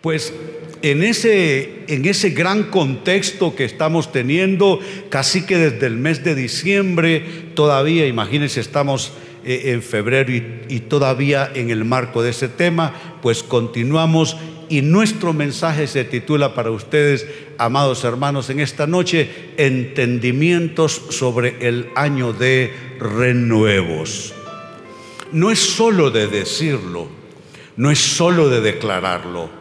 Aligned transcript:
Pues 0.00 0.32
en 0.82 1.02
ese, 1.02 1.84
en 1.88 2.04
ese 2.06 2.30
gran 2.30 2.64
contexto 2.64 3.56
que 3.56 3.64
estamos 3.64 4.12
teniendo, 4.12 4.78
casi 5.08 5.44
que 5.44 5.56
desde 5.56 5.86
el 5.86 5.96
mes 5.96 6.22
de 6.22 6.34
diciembre, 6.34 7.24
todavía, 7.54 8.06
imagínense, 8.06 8.60
estamos 8.60 9.12
eh, 9.44 9.72
en 9.72 9.82
febrero 9.82 10.32
y, 10.32 10.44
y 10.68 10.80
todavía 10.80 11.50
en 11.52 11.70
el 11.70 11.84
marco 11.84 12.22
de 12.22 12.30
ese 12.30 12.48
tema, 12.48 12.94
pues 13.22 13.42
continuamos 13.42 14.36
y 14.68 14.82
nuestro 14.82 15.32
mensaje 15.32 15.86
se 15.86 16.04
titula 16.04 16.54
para 16.54 16.70
ustedes, 16.70 17.26
amados 17.56 18.04
hermanos, 18.04 18.50
en 18.50 18.60
esta 18.60 18.86
noche, 18.86 19.28
entendimientos 19.56 21.02
sobre 21.10 21.56
el 21.66 21.88
año 21.94 22.32
de 22.32 22.72
renuevos. 23.00 24.34
No 25.32 25.50
es 25.50 25.58
solo 25.58 26.10
de 26.10 26.26
decirlo, 26.26 27.08
no 27.76 27.90
es 27.90 27.98
solo 27.98 28.48
de 28.48 28.60
declararlo, 28.60 29.57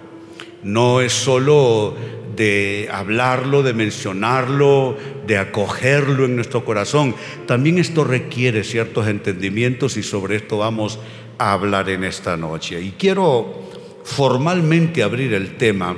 no 0.64 1.02
es 1.02 1.14
solo 1.14 1.96
de 2.36 2.88
hablarlo, 2.92 3.64
de 3.64 3.74
mencionarlo, 3.74 4.96
de 5.26 5.38
acogerlo 5.38 6.26
en 6.26 6.36
nuestro 6.36 6.64
corazón. 6.64 7.16
También 7.46 7.80
esto 7.80 8.04
requiere 8.04 8.64
ciertos 8.64 9.08
entendimientos 9.08 9.98
y 9.98 10.04
sobre 10.04 10.36
esto 10.36 10.60
vamos 10.60 11.00
a 11.38 11.54
hablar 11.54 11.90
en 11.90 12.04
esta 12.04 12.38
noche. 12.38 12.82
Y 12.82 12.92
quiero 12.92 13.64
formalmente 14.04 15.04
abrir 15.04 15.34
el 15.34 15.58
tema 15.58 15.98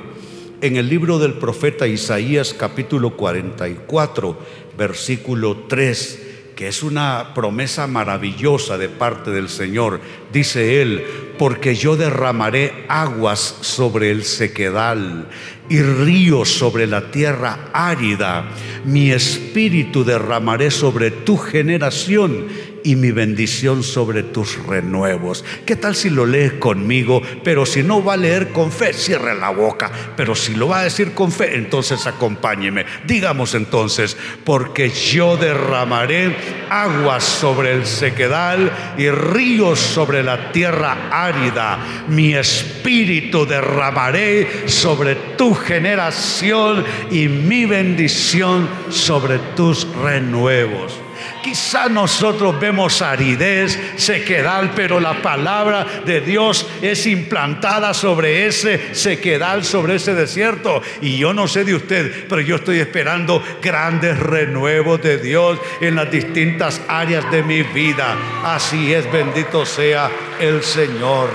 en 0.61 0.75
el 0.77 0.89
libro 0.89 1.19
del 1.19 1.33
profeta 1.33 1.87
Isaías 1.87 2.53
capítulo 2.53 3.15
44, 3.15 4.37
versículo 4.77 5.65
3 5.67 6.28
que 6.59 6.67
es 6.67 6.83
una 6.83 7.33
promesa 7.33 7.87
maravillosa 7.87 8.77
de 8.77 8.89
parte 8.89 9.31
del 9.31 9.47
Señor. 9.47 10.01
Dice 10.33 10.81
él, 10.81 11.05
porque 11.37 11.73
yo 11.73 11.95
derramaré 11.95 12.83
aguas 12.89 13.59
sobre 13.61 14.11
el 14.11 14.25
sequedal 14.25 15.29
y 15.69 15.81
ríos 15.81 16.49
sobre 16.49 16.85
la 16.85 17.11
tierra 17.11 17.69
árida. 17.71 18.49
Mi 18.83 19.09
espíritu 19.09 20.03
derramaré 20.03 20.69
sobre 20.69 21.11
tu 21.11 21.37
generación 21.37 22.49
y 22.83 22.95
mi 22.95 23.11
bendición 23.11 23.83
sobre 23.83 24.23
tus 24.23 24.65
renuevos. 24.65 25.43
¿Qué 25.65 25.75
tal 25.75 25.95
si 25.95 26.09
lo 26.09 26.25
lees 26.25 26.53
conmigo? 26.53 27.21
Pero 27.43 27.65
si 27.65 27.83
no 27.83 28.03
va 28.03 28.13
a 28.13 28.17
leer 28.17 28.49
con 28.49 28.71
fe, 28.71 28.93
cierre 28.93 29.35
la 29.35 29.49
boca. 29.49 29.91
Pero 30.15 30.35
si 30.35 30.55
lo 30.55 30.67
va 30.67 30.79
a 30.79 30.83
decir 30.83 31.13
con 31.13 31.31
fe, 31.31 31.55
entonces 31.55 32.05
acompáñeme. 32.07 32.85
Digamos 33.05 33.55
entonces, 33.55 34.17
porque 34.43 34.89
yo 34.89 35.37
derramaré 35.37 36.35
aguas 36.69 37.23
sobre 37.23 37.73
el 37.73 37.85
sequedal 37.85 38.71
y 38.97 39.09
ríos 39.09 39.79
sobre 39.79 40.23
la 40.23 40.51
tierra 40.51 41.09
árida. 41.11 42.05
Mi 42.07 42.33
espíritu 42.35 43.45
derramaré 43.45 44.67
sobre 44.67 45.15
tu 45.15 45.53
generación 45.53 46.83
y 47.11 47.27
mi 47.27 47.65
bendición 47.65 48.67
sobre 48.89 49.39
tus 49.55 49.87
renuevos. 49.95 51.08
Quizá 51.43 51.87
nosotros 51.89 52.59
vemos 52.59 53.01
aridez, 53.01 53.79
sequedal, 53.97 54.71
pero 54.75 54.99
la 54.99 55.21
palabra 55.21 55.85
de 56.05 56.21
Dios 56.21 56.67
es 56.81 57.05
implantada 57.07 57.93
sobre 57.93 58.47
ese 58.47 58.93
sequedal, 58.93 59.63
sobre 59.63 59.95
ese 59.95 60.13
desierto. 60.13 60.81
Y 61.01 61.17
yo 61.17 61.33
no 61.33 61.47
sé 61.47 61.63
de 61.63 61.75
usted, 61.75 62.27
pero 62.27 62.41
yo 62.41 62.57
estoy 62.57 62.79
esperando 62.79 63.43
grandes 63.61 64.19
renuevos 64.19 65.01
de 65.01 65.17
Dios 65.17 65.59
en 65.81 65.95
las 65.95 66.11
distintas 66.11 66.81
áreas 66.87 67.29
de 67.31 67.43
mi 67.43 67.63
vida. 67.63 68.15
Así 68.43 68.93
es, 68.93 69.11
bendito 69.11 69.65
sea 69.65 70.09
el 70.39 70.63
Señor. 70.63 71.29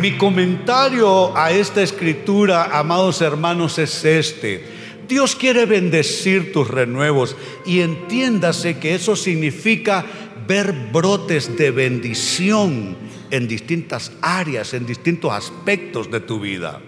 Mi 0.00 0.16
comentario 0.16 1.36
a 1.36 1.50
esta 1.50 1.82
escritura, 1.82 2.70
amados 2.72 3.20
hermanos, 3.20 3.78
es 3.78 4.04
este. 4.04 4.79
Dios 5.10 5.34
quiere 5.34 5.66
bendecir 5.66 6.52
tus 6.52 6.68
renuevos 6.68 7.36
y 7.66 7.80
entiéndase 7.80 8.78
que 8.78 8.94
eso 8.94 9.16
significa 9.16 10.06
ver 10.46 10.72
brotes 10.92 11.56
de 11.58 11.72
bendición 11.72 12.96
en 13.32 13.48
distintas 13.48 14.12
áreas, 14.22 14.72
en 14.72 14.86
distintos 14.86 15.32
aspectos 15.32 16.12
de 16.12 16.20
tu 16.20 16.38
vida. 16.38 16.80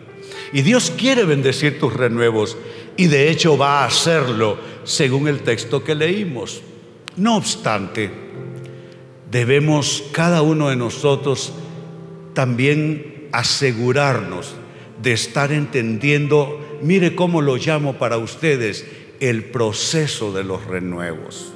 Y 0.53 0.63
Dios 0.63 0.93
quiere 0.97 1.25
bendecir 1.25 1.81
tus 1.81 1.93
renuevos 1.93 2.57
y 2.97 3.09
de 3.09 3.29
hecho 3.29 3.59
va 3.59 3.83
a 3.83 3.87
hacerlo 3.87 4.57
según 4.85 5.27
el 5.27 5.41
texto 5.41 5.83
que 5.83 5.97
leímos. 5.97 6.63
No 7.17 7.37
obstante, 7.37 8.09
debemos 9.33 10.05
cada 10.13 10.43
uno 10.43 10.69
de 10.69 10.77
nosotros 10.77 11.53
también 12.35 13.29
asegurarnos 13.33 14.55
de 15.03 15.13
estar 15.13 15.51
entendiendo 15.51 16.62
mire 16.83 17.15
cómo 17.15 17.41
lo 17.41 17.57
llamo 17.57 17.99
para 17.99 18.19
ustedes, 18.19 18.85
el 19.21 19.45
proceso 19.45 20.33
de 20.33 20.45
los 20.45 20.65
renuevos. 20.67 21.53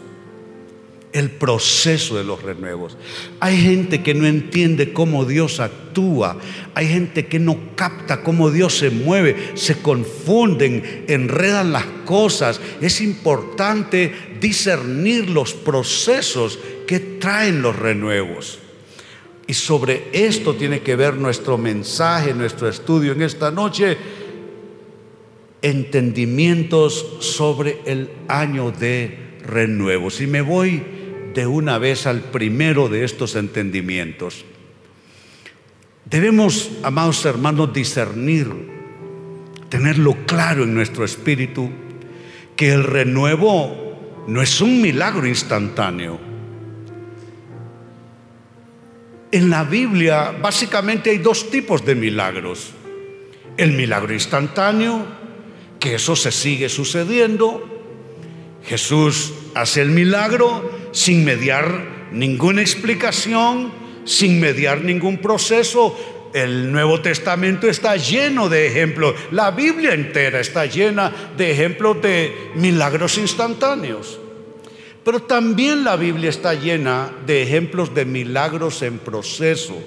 El 1.13 1.31
proceso 1.31 2.17
de 2.17 2.25
los 2.25 2.43
renuevos. 2.43 2.97
Hay 3.41 3.61
gente 3.61 4.03
que 4.03 4.13
no 4.15 4.27
entiende 4.27 4.93
cómo 4.93 5.25
Dios 5.25 5.61
actúa. 5.61 6.37
Hay 6.75 6.89
gente 6.89 7.27
que 7.27 7.39
no 7.39 7.59
capta 7.75 8.23
cómo 8.23 8.51
Dios 8.51 8.79
se 8.79 8.91
mueve. 8.91 9.53
Se 9.55 9.81
confunden, 9.81 11.05
enredan 11.09 11.73
las 11.73 11.87
cosas. 12.05 12.61
Es 12.83 13.01
importante 13.01 14.13
discernir 14.41 15.31
los 15.31 15.55
procesos 15.55 16.59
que 16.87 17.01
traen 17.01 17.63
los 17.63 17.77
renuevos. 17.77 18.59
Y 19.47 19.55
sobre 19.55 20.09
esto 20.13 20.55
tiene 20.55 20.81
que 20.81 20.97
ver 20.97 21.15
nuestro 21.15 21.57
mensaje, 21.57 22.35
nuestro 22.35 22.69
estudio 22.69 23.13
en 23.13 23.23
esta 23.23 23.51
noche 23.51 23.97
entendimientos 25.63 27.17
sobre 27.21 27.81
el 27.87 28.11
año 28.29 28.71
de 28.71 29.39
renuevos. 29.45 30.21
Y 30.21 30.27
me 30.27 30.41
voy 30.41 30.83
de 31.35 31.47
una 31.47 31.79
vez 31.79 32.07
al 32.07 32.21
primero 32.21 32.89
de 32.89 33.05
estos 33.05 33.35
entendimientos. 33.37 34.45
Debemos, 36.05 36.71
amados 36.83 37.25
hermanos, 37.25 37.73
discernir, 37.73 38.49
tenerlo 39.69 40.17
claro 40.27 40.65
en 40.65 40.75
nuestro 40.75 41.05
espíritu, 41.05 41.71
que 42.55 42.73
el 42.73 42.85
renuevo 42.85 44.25
no 44.29 44.41
es 44.41 44.61
un 44.61 44.81
milagro 44.81 45.27
instantáneo. 45.27 46.19
En 49.33 49.51
la 49.51 49.65
Biblia 49.65 50.33
básicamente 50.41 51.11
hay 51.11 51.19
dos 51.19 51.51
tipos 51.51 51.85
de 51.85 51.95
milagros. 51.95 52.73
El 53.57 53.73
milagro 53.73 54.15
instantáneo 54.15 55.05
eso 55.89 56.17
se 56.17 56.33
sigue 56.33 56.69
sucediendo. 56.69 57.77
Jesús 58.65 59.33
hace 59.55 59.83
el 59.83 59.91
milagro 59.91 60.89
sin 60.93 61.25
mediar 61.25 62.09
ninguna 62.13 62.61
explicación, 62.63 63.73
sin 64.05 64.41
mediar 64.41 64.83
ningún 64.83 65.19
proceso. 65.19 65.97
El 66.35 66.73
Nuevo 66.73 67.01
Testamento 67.01 67.69
está 67.69 67.97
lleno 67.97 68.49
de 68.49 68.67
ejemplos, 68.67 69.15
la 69.31 69.53
Biblia 69.53 69.95
entera 69.95 70.41
está 70.41 70.67
llena 70.67 71.13
de 71.37 71.51
ejemplos 71.51 72.03
de 72.03 72.51
milagros 72.55 73.17
instantáneos. 73.17 74.21
Pero 75.05 75.23
también 75.23 75.85
la 75.85 75.97
Biblia 75.97 76.31
está 76.31 76.55
llena 76.55 77.13
de 77.27 77.43
ejemplos 77.43 77.95
de 77.95 78.05
milagros 78.05 78.83
en 78.83 78.99
proceso. 78.99 79.81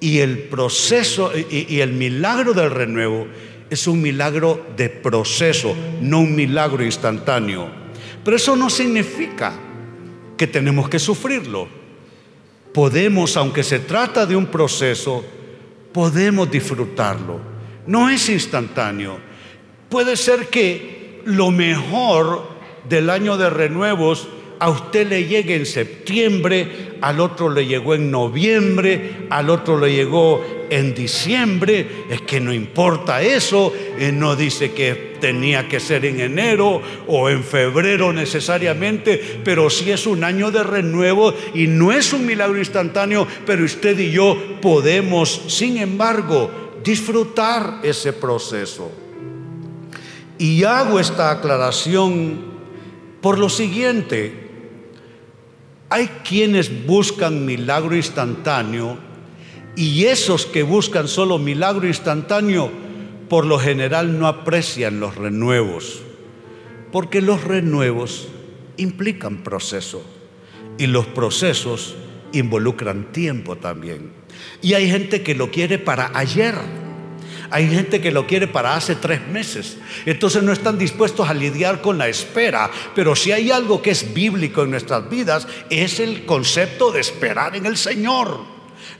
Y 0.00 0.18
el 0.18 0.38
proceso 0.38 1.32
y 1.48 1.80
el 1.80 1.92
milagro 1.92 2.52
del 2.52 2.70
renuevo 2.70 3.28
es 3.74 3.86
un 3.86 4.00
milagro 4.00 4.66
de 4.76 4.88
proceso, 4.88 5.74
no 6.00 6.20
un 6.20 6.34
milagro 6.34 6.84
instantáneo. 6.84 7.68
Pero 8.24 8.36
eso 8.36 8.56
no 8.56 8.70
significa 8.70 9.52
que 10.36 10.46
tenemos 10.46 10.88
que 10.88 10.98
sufrirlo. 10.98 11.68
Podemos, 12.72 13.36
aunque 13.36 13.62
se 13.62 13.80
trata 13.80 14.26
de 14.26 14.34
un 14.34 14.46
proceso, 14.46 15.24
podemos 15.92 16.50
disfrutarlo. 16.50 17.38
No 17.86 18.08
es 18.08 18.28
instantáneo. 18.28 19.18
Puede 19.88 20.16
ser 20.16 20.48
que 20.48 21.20
lo 21.24 21.50
mejor 21.50 22.48
del 22.88 23.10
año 23.10 23.36
de 23.36 23.50
renuevos 23.50 24.28
a 24.64 24.70
usted 24.70 25.06
le 25.06 25.26
llegue 25.26 25.56
en 25.56 25.66
septiembre, 25.66 26.96
al 27.02 27.20
otro 27.20 27.50
le 27.50 27.66
llegó 27.66 27.94
en 27.94 28.10
noviembre, 28.10 29.26
al 29.28 29.50
otro 29.50 29.78
le 29.78 29.94
llegó 29.94 30.42
en 30.70 30.94
diciembre, 30.94 31.86
es 32.08 32.22
que 32.22 32.40
no 32.40 32.50
importa 32.50 33.20
eso, 33.20 33.74
eh, 33.98 34.10
no 34.10 34.34
dice 34.34 34.72
que 34.72 35.18
tenía 35.20 35.68
que 35.68 35.80
ser 35.80 36.06
en 36.06 36.18
enero 36.18 36.80
o 37.06 37.28
en 37.28 37.44
febrero 37.44 38.10
necesariamente, 38.10 39.40
pero 39.44 39.68
sí 39.68 39.90
es 39.90 40.06
un 40.06 40.24
año 40.24 40.50
de 40.50 40.62
renuevo 40.62 41.34
y 41.52 41.66
no 41.66 41.92
es 41.92 42.14
un 42.14 42.24
milagro 42.24 42.56
instantáneo, 42.56 43.26
pero 43.44 43.66
usted 43.66 43.98
y 43.98 44.12
yo 44.12 44.34
podemos, 44.62 45.42
sin 45.48 45.76
embargo, 45.76 46.72
disfrutar 46.82 47.80
ese 47.82 48.14
proceso. 48.14 48.90
Y 50.38 50.64
hago 50.64 50.98
esta 50.98 51.32
aclaración 51.32 52.54
por 53.20 53.38
lo 53.38 53.50
siguiente, 53.50 54.43
hay 55.94 56.08
quienes 56.28 56.86
buscan 56.86 57.46
milagro 57.46 57.94
instantáneo 57.94 58.98
Y 59.76 60.06
esos 60.06 60.44
que 60.44 60.64
buscan 60.64 61.06
solo 61.06 61.38
milagro 61.38 61.86
instantáneo, 61.86 62.70
por 63.28 63.46
lo 63.46 63.60
general 63.60 64.18
no 64.18 64.26
aprecian 64.26 65.00
los 65.00 65.16
renuevos, 65.16 66.00
porque 66.92 67.20
los 67.20 67.42
renuevos 67.42 68.28
implican 68.76 69.42
proceso 69.42 70.04
y 70.78 70.86
los 70.86 71.06
procesos 71.06 71.96
involucran 72.32 73.12
tiempo 73.12 73.56
también. 73.56 74.12
Y 74.62 74.74
hay 74.74 74.88
gente 74.88 75.22
que 75.22 75.34
lo 75.34 75.50
quiere 75.50 75.78
para 75.78 76.16
ayer. 76.16 76.54
Hay 77.54 77.70
gente 77.70 78.00
que 78.00 78.10
lo 78.10 78.26
quiere 78.26 78.48
para 78.48 78.74
hace 78.74 78.96
tres 78.96 79.28
meses. 79.28 79.78
Entonces 80.06 80.42
no 80.42 80.50
están 80.50 80.76
dispuestos 80.76 81.28
a 81.28 81.34
lidiar 81.34 81.80
con 81.82 81.96
la 81.98 82.08
espera. 82.08 82.68
Pero 82.96 83.14
si 83.14 83.30
hay 83.30 83.52
algo 83.52 83.80
que 83.80 83.92
es 83.92 84.12
bíblico 84.12 84.64
en 84.64 84.72
nuestras 84.72 85.08
vidas, 85.08 85.46
es 85.70 86.00
el 86.00 86.26
concepto 86.26 86.90
de 86.90 86.98
esperar 86.98 87.54
en 87.54 87.66
el 87.66 87.76
Señor. 87.76 88.40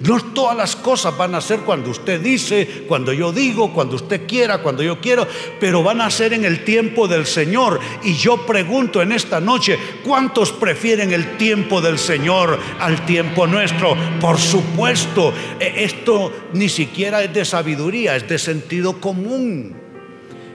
No 0.00 0.20
todas 0.20 0.56
las 0.56 0.76
cosas 0.76 1.16
van 1.16 1.34
a 1.34 1.40
ser 1.40 1.60
cuando 1.60 1.90
usted 1.90 2.20
dice, 2.20 2.84
cuando 2.88 3.12
yo 3.12 3.32
digo, 3.32 3.72
cuando 3.72 3.96
usted 3.96 4.26
quiera, 4.26 4.58
cuando 4.58 4.82
yo 4.82 5.00
quiero, 5.00 5.26
pero 5.60 5.82
van 5.82 6.00
a 6.00 6.10
ser 6.10 6.32
en 6.32 6.44
el 6.44 6.64
tiempo 6.64 7.06
del 7.06 7.26
Señor. 7.26 7.81
Y 8.02 8.14
yo 8.14 8.44
pregunto 8.44 9.02
en 9.02 9.12
esta 9.12 9.40
noche, 9.40 9.78
¿cuántos 10.04 10.52
prefieren 10.52 11.12
el 11.12 11.36
tiempo 11.36 11.81
del 11.81 11.98
Señor 11.98 12.58
al 12.81 13.06
tiempo 13.06 13.46
nuestro? 13.46 13.96
Por 14.20 14.38
supuesto, 14.38 15.32
e, 15.60 15.84
esto 15.84 16.32
ni 16.52 16.69
siquiera 16.69 17.22
es 17.22 17.32
de 17.32 17.44
sabiduría, 17.44 18.16
es 18.16 18.28
de 18.28 18.38
sentido 18.38 19.00
común. 19.00 19.76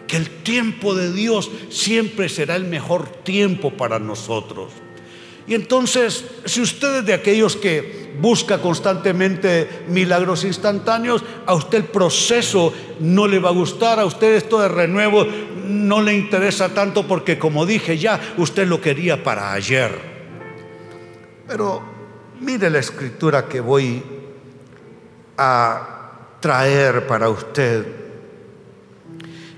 Que 0.07 0.17
el 0.17 0.29
tiempo 0.29 0.95
de 0.95 1.13
Dios 1.13 1.51
siempre 1.69 2.29
será 2.29 2.55
el 2.55 2.65
mejor 2.65 3.07
tiempo 3.23 3.71
para 3.71 3.99
nosotros. 3.99 4.73
Y 5.49 5.55
entonces, 5.55 6.23
si 6.45 6.61
usted 6.61 6.99
es 6.99 7.05
de 7.07 7.13
aquellos 7.15 7.55
que 7.55 8.11
busca 8.21 8.59
constantemente 8.59 9.67
milagros 9.87 10.43
instantáneos, 10.43 11.23
a 11.47 11.55
usted 11.55 11.79
el 11.79 11.83
proceso 11.85 12.71
no 12.99 13.25
le 13.25 13.39
va 13.39 13.49
a 13.49 13.53
gustar, 13.53 13.99
a 13.99 14.05
usted 14.05 14.35
esto 14.35 14.59
de 14.59 14.67
renuevo 14.67 15.25
no 15.65 16.03
le 16.03 16.13
interesa 16.13 16.69
tanto 16.69 17.07
porque 17.07 17.39
como 17.39 17.65
dije 17.65 17.97
ya, 17.97 18.19
usted 18.37 18.67
lo 18.67 18.79
quería 18.79 19.23
para 19.23 19.51
ayer. 19.51 19.89
Pero 21.47 21.81
mire 22.41 22.69
la 22.69 22.77
escritura 22.77 23.47
que 23.47 23.59
voy 23.59 24.03
a 25.35 26.37
traer 26.39 27.07
para 27.07 27.27
usted. 27.27 27.87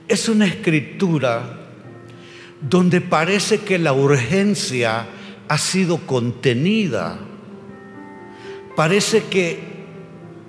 Es 0.08 0.30
una 0.30 0.46
escritura 0.46 1.58
donde 2.62 3.02
parece 3.02 3.60
que 3.60 3.78
la 3.78 3.92
urgencia 3.92 5.20
ha 5.52 5.58
sido 5.58 5.98
contenida. 6.08 7.20
Parece 8.74 9.26
que 9.26 9.60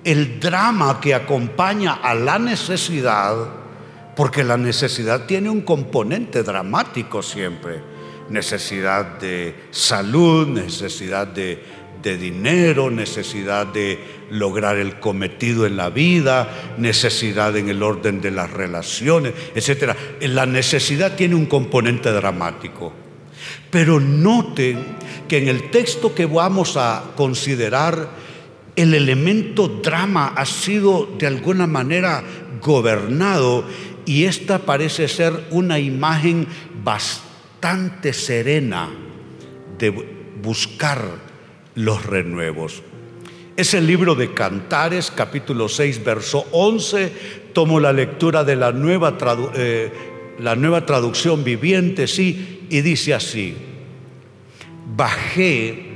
el 0.05 0.39
drama 0.39 1.01
que 1.01 1.13
acompaña 1.13 1.95
a 1.95 2.15
la 2.15 2.39
necesidad, 2.39 3.35
porque 4.15 4.45
la 4.45 4.55
necesidad 4.55 5.25
tiene 5.25 5.49
un 5.49 5.59
componente 5.59 6.41
dramático 6.41 7.21
siempre, 7.21 7.81
necesidad 8.29 9.19
de 9.19 9.67
salud, 9.71 10.47
necesidad 10.47 11.27
de, 11.27 11.59
dinero, 12.01 12.89
necesidad 12.89 13.67
de 13.67 13.99
lograr 14.31 14.77
el 14.77 15.01
cometido 15.01 15.65
en 15.65 15.75
la 15.75 15.89
vida, 15.89 16.75
necesidad 16.77 17.57
en 17.57 17.67
el 17.67 17.83
orden 17.83 18.21
de 18.21 18.31
las 18.31 18.49
relaciones, 18.51 19.33
etc. 19.53 19.97
La 20.21 20.45
necesidad 20.45 21.17
tiene 21.17 21.35
un 21.35 21.47
componente 21.47 22.09
dramático. 22.09 23.02
Pero 23.69 23.99
noten 23.99 24.97
que 25.27 25.37
en 25.37 25.47
el 25.47 25.71
texto 25.71 26.13
que 26.13 26.25
vamos 26.25 26.77
a 26.77 27.11
considerar, 27.15 28.09
el 28.75 28.93
elemento 28.93 29.67
drama 29.67 30.33
ha 30.35 30.45
sido 30.45 31.09
de 31.17 31.27
alguna 31.27 31.67
manera 31.67 32.23
gobernado 32.61 33.65
y 34.05 34.25
esta 34.25 34.59
parece 34.59 35.07
ser 35.07 35.47
una 35.51 35.79
imagen 35.79 36.47
bastante 36.83 38.13
serena 38.13 38.89
de 39.77 39.89
buscar 40.41 41.01
los 41.75 42.05
renuevos. 42.05 42.83
Es 43.55 43.73
el 43.75 43.85
libro 43.85 44.15
de 44.15 44.33
Cantares, 44.33 45.11
capítulo 45.15 45.69
6, 45.69 46.03
verso 46.03 46.47
11. 46.51 47.11
Tomo 47.53 47.79
la 47.79 47.93
lectura 47.93 48.43
de 48.43 48.55
la 48.55 48.71
nueva, 48.71 49.15
eh, 49.55 49.91
la 50.39 50.55
nueva 50.55 50.85
traducción 50.85 51.43
viviente, 51.43 52.07
sí, 52.07 52.67
y 52.69 52.81
dice 52.81 53.13
así, 53.13 53.55
bajé 54.95 55.93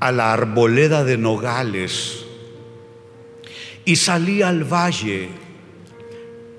a 0.00 0.12
la 0.12 0.32
arboleda 0.32 1.04
de 1.04 1.18
nogales 1.18 2.24
y 3.84 3.96
salí 3.96 4.42
al 4.42 4.64
valle 4.64 5.28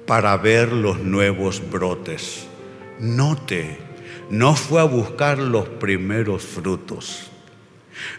para 0.06 0.36
ver 0.38 0.74
los 0.74 1.00
nuevos 1.00 1.62
brotes. 1.70 2.48
Note, 3.00 3.78
no 4.30 4.56
fue 4.56 4.82
a 4.82 4.86
buscar 4.86 5.38
los 5.38 5.68
primeros 5.68 6.44
frutos, 6.44 7.30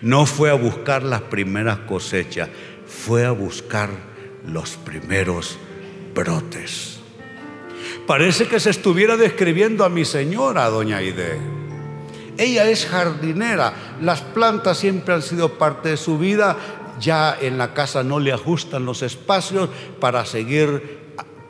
no 0.00 0.26
fue 0.26 0.50
a 0.50 0.54
buscar 0.54 1.02
las 1.02 1.22
primeras 1.22 1.78
cosechas, 1.80 2.48
fue 2.86 3.26
a 3.26 3.32
buscar 3.32 3.90
los 4.46 4.76
primeros 4.76 5.58
brotes. 6.14 6.99
Parece 8.10 8.48
que 8.48 8.58
se 8.58 8.70
estuviera 8.70 9.16
describiendo 9.16 9.84
a 9.84 9.88
mi 9.88 10.04
señora, 10.04 10.68
doña 10.68 10.96
Aide. 10.96 11.38
Ella 12.38 12.68
es 12.68 12.84
jardinera, 12.84 13.72
las 14.02 14.20
plantas 14.20 14.78
siempre 14.78 15.14
han 15.14 15.22
sido 15.22 15.50
parte 15.58 15.90
de 15.90 15.96
su 15.96 16.18
vida, 16.18 16.56
ya 16.98 17.38
en 17.40 17.56
la 17.56 17.72
casa 17.72 18.02
no 18.02 18.18
le 18.18 18.32
ajustan 18.32 18.84
los 18.84 19.02
espacios 19.02 19.68
para 20.00 20.24
seguir 20.24 20.98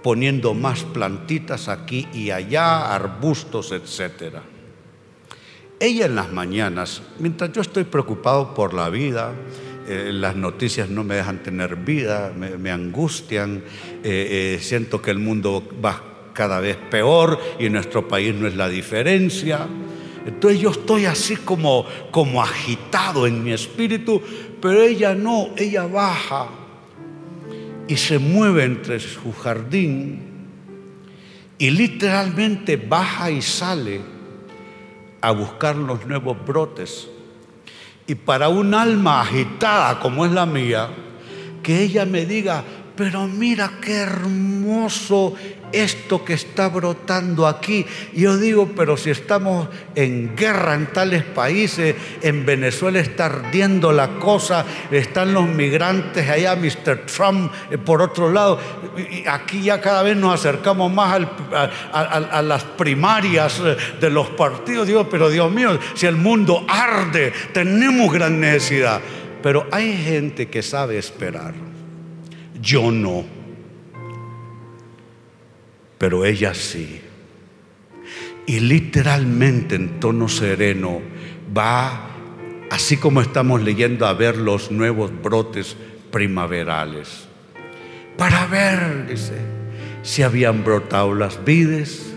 poniendo 0.03 0.53
más 0.53 0.83
plantitas 0.83 1.69
aquí 1.69 2.07
y 2.13 2.31
allá, 2.31 2.95
arbustos, 2.95 3.73
etc. 3.73 4.41
Ella 5.81 6.05
en 6.05 6.15
las 6.15 6.31
mañanas, 6.31 7.01
mientras 7.21 7.53
yo 7.53 7.63
estoy 7.63 7.85
preocupado 7.85 8.53
por 8.53 8.75
la 8.75 8.91
vida, 8.91 9.33
eh, 9.89 10.11
las 10.13 10.37
noticias 10.37 10.91
no 10.91 11.05
me 11.05 11.15
dejan 11.15 11.43
tener 11.43 11.77
vida, 11.77 12.35
me, 12.37 12.71
angustian, 12.71 13.65
eh, 14.05 14.57
eh, 14.57 14.59
siento 14.61 15.01
que 15.01 15.11
el 15.11 15.21
mundo 15.21 15.67
va 15.83 16.10
cada 16.41 16.59
vez 16.59 16.79
peor 16.79 17.39
y 17.59 17.69
nuestro 17.69 18.09
país 18.09 18.35
no 18.35 18.47
es 18.47 18.57
la 18.57 18.67
diferencia. 18.67 19.69
Entonces 20.25 20.59
yo 20.59 20.71
estoy 20.71 21.05
así 21.05 21.37
como, 21.37 21.85
como 22.11 22.43
agitado 22.43 23.27
en 23.27 23.45
mi 23.45 23.53
espíritu, 23.53 24.23
pero 24.59 24.81
ella 24.81 25.15
no, 25.15 25.51
ella 25.55 25.85
baja 25.87 26.49
y 27.87 27.95
se 27.95 28.19
mueve 28.19 28.65
entre 28.65 29.01
su 29.01 29.35
jardín 29.35 30.23
y 31.59 31.69
literalmente 31.69 32.79
baja 32.79 33.31
y 33.31 33.43
sale 33.43 34.01
a 35.21 35.33
buscar 35.33 35.77
los 35.77 36.07
nuevos 36.07 36.39
brotes. 36.47 37.07
Y 38.07 38.15
para 38.15 38.49
un 38.49 38.73
alma 38.73 39.21
agitada 39.21 40.01
como 40.01 40.25
es 40.25 40.33
la 40.33 40.47
mía, 40.47 40.89
que 41.63 41.83
ella 41.83 42.07
me 42.07 42.25
diga, 42.25 42.65
pero 43.01 43.27
mira 43.27 43.79
qué 43.81 43.95
hermoso 43.95 45.35
esto 45.73 46.23
que 46.23 46.35
está 46.35 46.69
brotando 46.69 47.47
aquí. 47.47 47.87
yo 48.13 48.37
digo, 48.37 48.73
pero 48.77 48.99
si 48.99 49.09
estamos 49.09 49.71
en 49.95 50.37
guerra 50.37 50.75
en 50.75 50.89
tales 50.89 51.23
países, 51.23 51.97
en 52.21 52.45
Venezuela 52.45 53.01
está 53.01 53.25
ardiendo 53.25 53.91
la 53.91 54.19
cosa, 54.19 54.67
están 54.91 55.33
los 55.33 55.49
migrantes 55.49 56.29
allá, 56.29 56.55
Mr. 56.57 57.07
Trump 57.07 57.51
eh, 57.71 57.79
por 57.79 58.03
otro 58.03 58.31
lado, 58.31 58.61
y 58.99 59.27
aquí 59.27 59.63
ya 59.63 59.81
cada 59.81 60.03
vez 60.03 60.19
nos 60.19 60.35
acercamos 60.35 60.93
más 60.93 61.23
a, 61.95 62.43
las 62.43 62.65
primarias 62.65 63.63
eh, 63.65 63.79
de 63.99 64.11
los 64.11 64.29
partidos. 64.29 64.87
Digo, 64.87 65.09
pero 65.09 65.31
Dios 65.31 65.51
mío, 65.51 65.79
si 65.95 66.05
el 66.05 66.17
mundo 66.17 66.67
arde, 66.69 67.33
tenemos 67.55 68.13
gran 68.13 68.39
necesidad. 68.39 69.01
Pero 69.43 69.67
hay 69.71 69.97
gente 69.97 70.49
que 70.49 70.63
sabe 70.63 70.99
esperar. 70.99 71.70
Yo 72.61 72.91
no 72.91 73.41
pero 76.01 76.25
ella 76.25 76.55
sí. 76.55 77.03
Y 78.47 78.61
literalmente 78.61 79.75
en 79.75 80.01
tono 80.01 80.31
sereno 80.31 81.03
va, 81.55 82.09
así 82.71 82.97
como 82.97 83.21
estamos 83.21 83.63
leyendo, 83.63 84.07
a 84.07 84.15
ver 84.15 84.39
los 84.39 84.71
nuevos 84.71 85.13
brotes 85.23 85.77
primaverales. 86.11 87.29
Para 88.17 88.47
ver, 88.47 89.09
dice, 89.09 89.35
si 90.03 90.23
habían 90.23 90.65
brotado 90.65 91.15
las 91.15 91.45
vides 91.45 92.15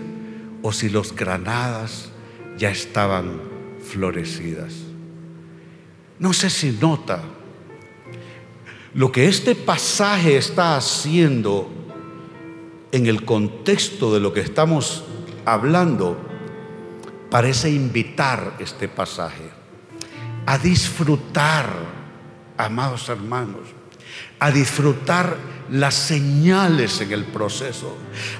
o 0.62 0.72
si 0.72 0.88
los 0.88 1.14
granadas 1.14 2.10
ya 2.56 2.70
estaban 2.70 3.38
florecidas. 3.86 4.76
No 6.18 6.32
sé 6.32 6.48
si 6.48 6.70
nota 6.80 7.20
lo 8.94 9.10
que 9.10 9.26
este 9.26 9.54
pasaje 9.56 10.36
está 10.36 10.76
haciendo 10.76 11.68
en 12.92 13.06
el 13.06 13.24
contexto 13.24 14.14
de 14.14 14.20
lo 14.20 14.32
que 14.32 14.40
estamos 14.40 15.04
hablando, 15.44 16.16
parece 17.28 17.70
invitar 17.70 18.56
este 18.60 18.88
pasaje 18.88 19.50
a 20.46 20.58
disfrutar, 20.58 21.70
amados 22.56 23.08
hermanos, 23.08 23.62
a 24.38 24.52
disfrutar 24.52 25.36
las 25.70 25.94
señales 25.94 27.00
en 27.00 27.12
el 27.12 27.24
proceso. 27.24 27.96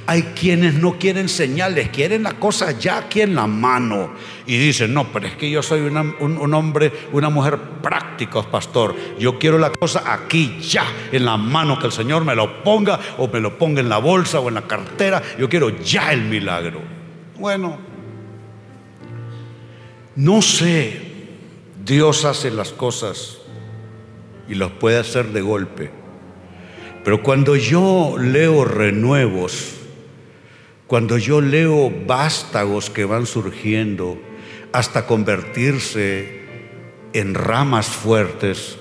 Hay 0.07 0.23
quienes 0.38 0.75
no 0.75 0.99
quieren 0.99 1.28
señales, 1.28 1.88
quieren 1.88 2.23
la 2.23 2.33
cosa 2.35 2.73
ya 2.73 2.99
aquí 2.99 3.23
en 3.23 3.35
la 3.35 3.47
mano. 3.47 4.12
Y 4.47 4.59
dicen, 4.59 4.93
no, 4.93 5.12
pero 5.12 5.26
es 5.26 5.37
que 5.37 5.50
yo 5.50 5.62
soy 5.62 5.81
un, 5.81 6.54
hombre, 6.54 6.93
una 7.12 7.31
mujer 7.31 7.59
prácticos, 7.83 8.47
pastor. 8.47 8.95
Yo 9.19 9.38
quiero 9.38 9.59
la 9.59 9.71
cosa 9.71 10.12
aquí, 10.12 10.59
ya, 10.61 10.85
en 11.12 11.25
la 11.25 11.37
mano, 11.37 11.78
que 11.78 11.87
el 11.87 11.93
Señor 11.93 12.25
me 12.25 12.35
lo 12.35 12.62
ponga 12.62 13.00
o 13.19 13.28
me 13.28 13.40
lo 13.40 13.57
ponga 13.57 13.81
en 13.81 13.88
la 13.88 13.99
bolsa 13.99 14.40
o 14.40 14.49
en 14.49 14.54
la 14.54 14.62
cartera. 14.62 15.23
Yo 15.38 15.49
quiero 15.49 15.71
ya 15.83 16.12
el 16.12 16.23
milagro. 16.23 16.81
Bueno, 17.38 17.78
no 20.16 20.43
sé, 20.43 21.00
Dios 21.85 22.25
hace 22.25 22.50
las 22.50 22.71
cosas 22.71 23.38
y 24.49 24.54
los 24.54 24.71
puede 24.73 24.99
hacer 24.99 25.28
de 25.28 25.40
golpe. 25.40 26.03
Pero 27.04 27.23
cuando 27.23 27.54
yo 27.54 28.16
leo 28.18 28.64
renuevos, 28.64 29.75
cuando 30.87 31.18
yo 31.18 31.40
leo 31.40 31.92
vástagos 32.06 32.88
que 32.88 33.04
van 33.04 33.26
surgiendo 33.26 34.18
hasta 34.73 35.06
convertirse 35.06 36.42
en 37.12 37.34
ramas 37.34 37.87
fuertes, 37.87 38.78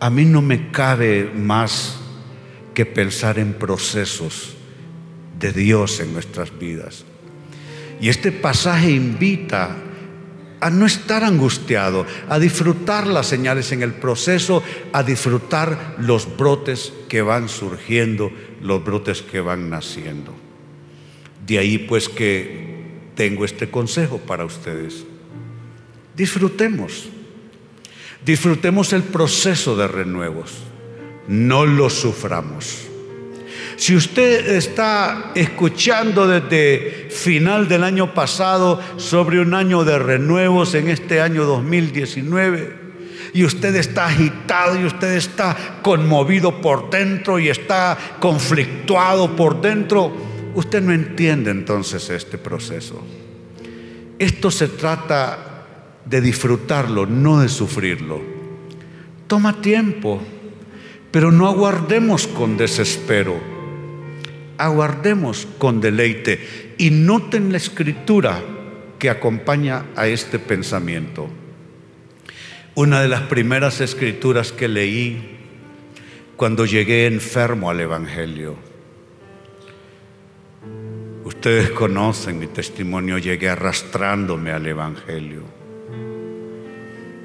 a 0.00 0.10
mí 0.10 0.24
no 0.24 0.42
me 0.42 0.70
cabe 0.70 1.30
más 1.32 2.00
que 2.74 2.84
pensar 2.84 3.38
en 3.38 3.54
procesos 3.54 4.56
de 5.38 5.52
Dios 5.52 6.00
en 6.00 6.12
nuestras 6.12 6.58
vidas. 6.58 7.04
Y 8.00 8.08
este 8.08 8.32
pasaje 8.32 8.90
invita 8.90 9.76
a 10.64 10.70
no 10.70 10.86
estar 10.86 11.24
angustiado, 11.24 12.06
a 12.26 12.38
disfrutar 12.38 13.06
las 13.06 13.26
señales 13.26 13.70
en 13.72 13.82
el 13.82 13.92
proceso, 13.92 14.62
a 14.94 15.02
disfrutar 15.02 15.96
los 15.98 16.38
brotes 16.38 16.90
que 17.06 17.20
van 17.20 17.50
surgiendo, 17.50 18.32
los 18.62 18.82
brotes 18.82 19.20
que 19.20 19.40
van 19.40 19.68
naciendo. 19.68 20.34
De 21.46 21.58
ahí 21.58 21.76
pues 21.76 22.08
que 22.08 23.10
tengo 23.14 23.44
este 23.44 23.70
consejo 23.70 24.16
para 24.16 24.46
ustedes. 24.46 25.04
Disfrutemos, 26.16 27.10
disfrutemos 28.24 28.94
el 28.94 29.02
proceso 29.02 29.76
de 29.76 29.86
renuevos, 29.86 30.62
no 31.28 31.66
lo 31.66 31.90
suframos. 31.90 32.88
Si 33.76 33.96
usted 33.96 34.54
está 34.54 35.32
escuchando 35.34 36.26
desde 36.26 37.08
final 37.10 37.68
del 37.68 37.82
año 37.82 38.14
pasado 38.14 38.80
sobre 38.96 39.40
un 39.40 39.54
año 39.54 39.84
de 39.84 39.98
renuevos 39.98 40.74
en 40.74 40.88
este 40.88 41.20
año 41.20 41.44
2019, 41.44 42.84
y 43.32 43.44
usted 43.44 43.74
está 43.74 44.06
agitado 44.06 44.80
y 44.80 44.84
usted 44.84 45.14
está 45.14 45.80
conmovido 45.82 46.60
por 46.60 46.88
dentro 46.88 47.40
y 47.40 47.48
está 47.48 47.98
conflictuado 48.20 49.34
por 49.34 49.60
dentro, 49.60 50.12
usted 50.54 50.80
no 50.80 50.92
entiende 50.92 51.50
entonces 51.50 52.08
este 52.10 52.38
proceso. 52.38 53.02
Esto 54.20 54.52
se 54.52 54.68
trata 54.68 55.66
de 56.04 56.20
disfrutarlo, 56.20 57.06
no 57.06 57.40
de 57.40 57.48
sufrirlo. 57.48 58.22
Toma 59.26 59.60
tiempo, 59.60 60.20
pero 61.10 61.32
no 61.32 61.48
aguardemos 61.48 62.28
con 62.28 62.56
desespero 62.56 63.53
aguardemos 64.64 65.46
con 65.58 65.80
deleite 65.80 66.74
y 66.78 66.90
noten 66.90 67.52
la 67.52 67.58
escritura 67.58 68.40
que 68.98 69.10
acompaña 69.10 69.84
a 69.94 70.06
este 70.06 70.38
pensamiento. 70.38 71.28
Una 72.74 73.02
de 73.02 73.08
las 73.08 73.22
primeras 73.22 73.82
escrituras 73.82 74.52
que 74.52 74.68
leí 74.68 75.36
cuando 76.36 76.64
llegué 76.64 77.06
enfermo 77.06 77.68
al 77.68 77.80
Evangelio. 77.80 78.56
Ustedes 81.24 81.70
conocen 81.70 82.38
mi 82.38 82.46
testimonio, 82.46 83.18
llegué 83.18 83.50
arrastrándome 83.50 84.50
al 84.50 84.66
Evangelio. 84.66 85.42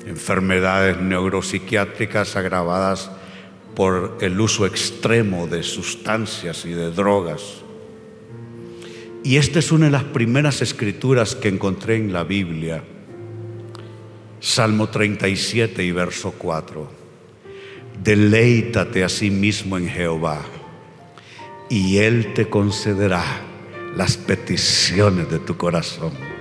Enfermedades 0.06 0.98
neuropsiquiátricas 0.98 2.36
agravadas 2.36 3.10
por 3.76 4.18
el 4.22 4.40
uso 4.40 4.66
extremo 4.66 5.48
de 5.48 5.64
sustancias 5.64 6.66
y 6.66 6.70
de 6.70 6.92
drogas. 6.92 7.62
Y 9.24 9.38
esta 9.38 9.60
es 9.60 9.72
una 9.72 9.86
de 9.86 9.92
las 9.92 10.06
primeras 10.06 10.62
escrituras 10.62 11.36
que 11.36 11.50
encontré 11.50 11.98
en 11.98 12.14
la 12.14 12.24
Biblia. 12.24 12.84
Salmo 14.40 14.88
37 14.90 15.84
y 15.84 15.92
verso 15.92 16.34
4. 16.38 16.90
Deleítate 18.02 19.04
a 19.04 19.10
sí 19.10 19.30
mismo 19.30 19.78
en 19.78 19.90
Jehová 19.90 20.42
y 21.70 21.98
Él 21.98 22.34
te 22.34 22.50
concederá 22.50 23.24
las 23.96 24.18
peticiones 24.18 25.30
de 25.30 25.40
tu 25.40 25.58
corazón. 25.58 26.39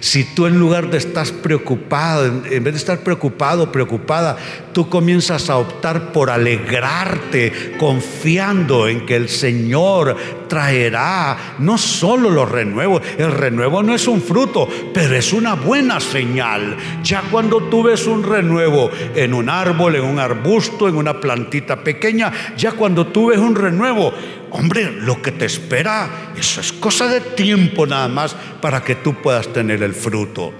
Si 0.00 0.24
tú 0.24 0.46
en 0.46 0.58
lugar 0.58 0.90
de 0.90 0.98
estar 0.98 1.26
preocupado, 1.26 2.26
en 2.26 2.64
vez 2.64 2.74
de 2.74 2.78
estar 2.78 3.00
preocupado, 3.00 3.70
preocupada, 3.70 4.36
tú 4.72 4.88
comienzas 4.88 5.50
a 5.50 5.56
optar 5.56 6.12
por 6.12 6.30
alegrarte, 6.30 7.76
confiando 7.78 8.88
en 8.88 9.06
que 9.06 9.16
el 9.16 9.28
Señor 9.28 10.16
traerá 10.48 11.56
no 11.58 11.78
solo 11.78 12.30
los 12.30 12.50
renuevos, 12.50 13.02
el 13.18 13.32
renuevo 13.32 13.82
no 13.82 13.94
es 13.94 14.06
un 14.06 14.20
fruto, 14.20 14.68
pero 14.92 15.16
es 15.16 15.32
una 15.32 15.54
buena 15.54 16.00
señal. 16.00 16.76
Ya 17.02 17.22
cuando 17.30 17.62
tú 17.64 17.82
ves 17.84 18.06
un 18.06 18.22
renuevo 18.22 18.90
en 19.14 19.34
un 19.34 19.48
árbol, 19.48 19.96
en 19.96 20.04
un 20.04 20.18
arbusto, 20.18 20.88
en 20.88 20.96
una 20.96 21.20
plantita 21.20 21.82
pequeña, 21.82 22.32
ya 22.56 22.72
cuando 22.72 23.06
tú 23.06 23.28
ves 23.28 23.38
un 23.38 23.54
renuevo, 23.54 24.12
hombre, 24.54 24.92
lo 24.92 25.20
que 25.20 25.32
te 25.32 25.46
espera, 25.46 26.32
eso 26.38 26.60
es 26.60 26.72
cosa 26.72 27.08
de 27.08 27.20
tiempo 27.20 27.86
nada 27.86 28.06
más 28.06 28.36
para 28.60 28.84
que 28.84 28.94
tú 28.94 29.20
puedas 29.20 29.52
tener 29.52 29.82
el 29.82 29.94
fruto. 29.94 30.54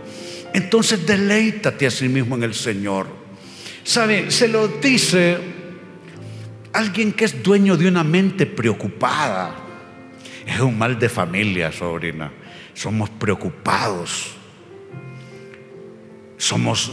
Entonces 0.53 1.07
deleítate 1.07 1.87
a 1.87 1.91
sí 1.91 2.09
mismo 2.09 2.35
en 2.35 2.43
el 2.43 2.55
Señor. 2.55 3.07
¿Sabe? 3.85 4.31
Se 4.33 4.49
lo 4.49 4.67
dice 4.67 5.39
alguien 6.73 7.13
que 7.13 7.25
es 7.25 7.41
dueño 7.43 7.77
de 7.77 7.87
una 7.87 8.03
mente 8.03 8.47
preocupada. 8.47 9.55
Es 10.45 10.59
un 10.61 10.77
mal 10.77 10.99
de 10.99 11.09
familia, 11.09 11.71
sobrina. 11.71 12.33
Somos 12.75 13.11
preocupados. 13.11 14.33
Somos 16.37 16.91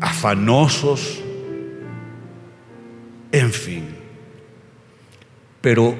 afanosos. 0.00 1.20
En 3.32 3.52
fin. 3.52 4.01
Pero 5.62 5.96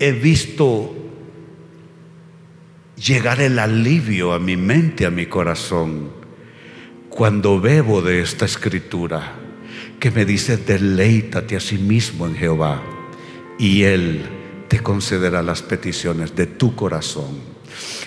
he 0.00 0.10
visto 0.10 0.96
llegar 2.96 3.40
el 3.40 3.60
alivio 3.60 4.32
a 4.32 4.40
mi 4.40 4.56
mente, 4.56 5.06
a 5.06 5.10
mi 5.10 5.26
corazón 5.26 6.22
cuando 7.14 7.60
bebo 7.60 8.00
de 8.00 8.22
esta 8.22 8.46
escritura 8.46 9.34
que 10.00 10.10
me 10.10 10.24
dice, 10.24 10.56
deleítate 10.56 11.56
a 11.56 11.60
sí 11.60 11.76
mismo 11.76 12.26
en 12.26 12.34
Jehová 12.34 12.82
y 13.58 13.82
Él 13.82 14.22
te 14.68 14.80
concederá 14.80 15.42
las 15.42 15.60
peticiones 15.60 16.34
de 16.34 16.46
tu 16.46 16.74
corazón. 16.74 17.52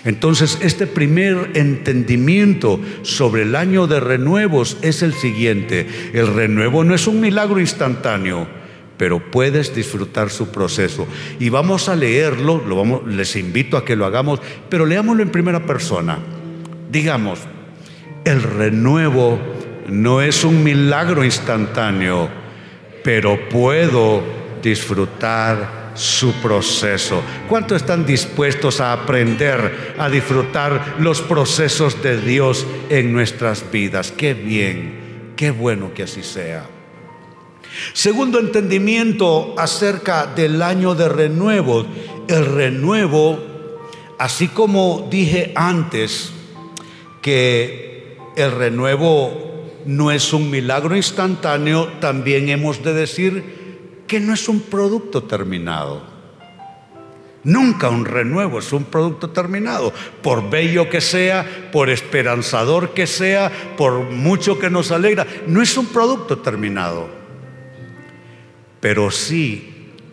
Entonces, 0.03 0.57
este 0.61 0.87
primer 0.87 1.51
entendimiento 1.53 2.79
sobre 3.03 3.43
el 3.43 3.55
año 3.55 3.85
de 3.85 3.99
renuevos 3.99 4.77
es 4.81 5.03
el 5.03 5.13
siguiente. 5.13 5.87
El 6.13 6.33
renuevo 6.33 6.83
no 6.83 6.95
es 6.95 7.05
un 7.05 7.21
milagro 7.21 7.59
instantáneo, 7.59 8.47
pero 8.97 9.19
puedes 9.31 9.75
disfrutar 9.75 10.29
su 10.29 10.49
proceso. 10.49 11.07
Y 11.39 11.49
vamos 11.49 11.89
a 11.89 11.95
leerlo, 11.95 12.63
lo 12.65 12.75
vamos, 12.77 13.07
les 13.07 13.35
invito 13.35 13.77
a 13.77 13.85
que 13.85 13.95
lo 13.95 14.05
hagamos, 14.05 14.39
pero 14.69 14.85
leámoslo 14.85 15.23
en 15.23 15.29
primera 15.29 15.65
persona. 15.65 16.19
Digamos, 16.91 17.39
el 18.23 18.41
renuevo 18.41 19.39
no 19.87 20.21
es 20.21 20.43
un 20.43 20.63
milagro 20.63 21.23
instantáneo, 21.23 22.29
pero 23.03 23.49
puedo 23.49 24.23
disfrutar 24.61 25.85
su 25.95 26.33
proceso. 26.41 27.21
¿Cuánto 27.47 27.75
están 27.75 28.05
dispuestos 28.05 28.81
a 28.81 28.93
aprender 28.93 29.95
a 29.97 30.09
disfrutar 30.09 30.95
los 30.99 31.21
procesos 31.21 32.01
de 32.01 32.19
Dios 32.19 32.65
en 32.89 33.13
nuestras 33.13 33.71
vidas? 33.71 34.11
Qué 34.11 34.33
bien, 34.33 35.33
qué 35.35 35.51
bueno 35.51 35.93
que 35.93 36.03
así 36.03 36.23
sea. 36.23 36.74
Segundo 37.93 38.39
entendimiento 38.39 39.53
acerca 39.57 40.27
del 40.27 40.61
año 40.61 40.95
de 40.95 41.09
renuevo. 41.09 41.85
El 42.27 42.45
renuevo, 42.45 43.39
así 44.17 44.47
como 44.47 45.07
dije 45.09 45.51
antes, 45.55 46.31
que 47.21 48.17
el 48.35 48.51
renuevo 48.51 49.45
no 49.85 50.11
es 50.11 50.33
un 50.33 50.49
milagro 50.49 50.95
instantáneo, 50.95 51.87
también 51.99 52.49
hemos 52.49 52.83
de 52.83 52.93
decir 52.93 54.03
que 54.07 54.19
no 54.19 54.33
es 54.33 54.49
un 54.49 54.61
producto 54.61 55.23
terminado. 55.23 56.15
Nunca 57.43 57.89
un 57.89 58.05
renuevo 58.05 58.57
es 58.57 58.73
un 58.73 58.85
producto 58.85 59.29
terminado, 59.29 59.93
por 60.23 60.49
bello 60.49 60.89
que 60.89 60.99
sea, 60.99 61.69
por 61.71 61.91
esperanzador 61.91 62.95
que 62.95 63.05
sea, 63.05 63.51
por 63.77 64.09
mucho 64.09 64.57
que 64.57 64.71
nos 64.71 64.91
alegra, 64.91 65.27
no 65.45 65.61
es 65.61 65.77
un 65.77 65.85
producto 65.85 66.39
terminado. 66.39 67.07
Pero 68.85 69.09
sí 69.09 69.63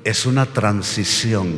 es 0.02 0.24
una 0.24 0.46
transición 0.46 1.52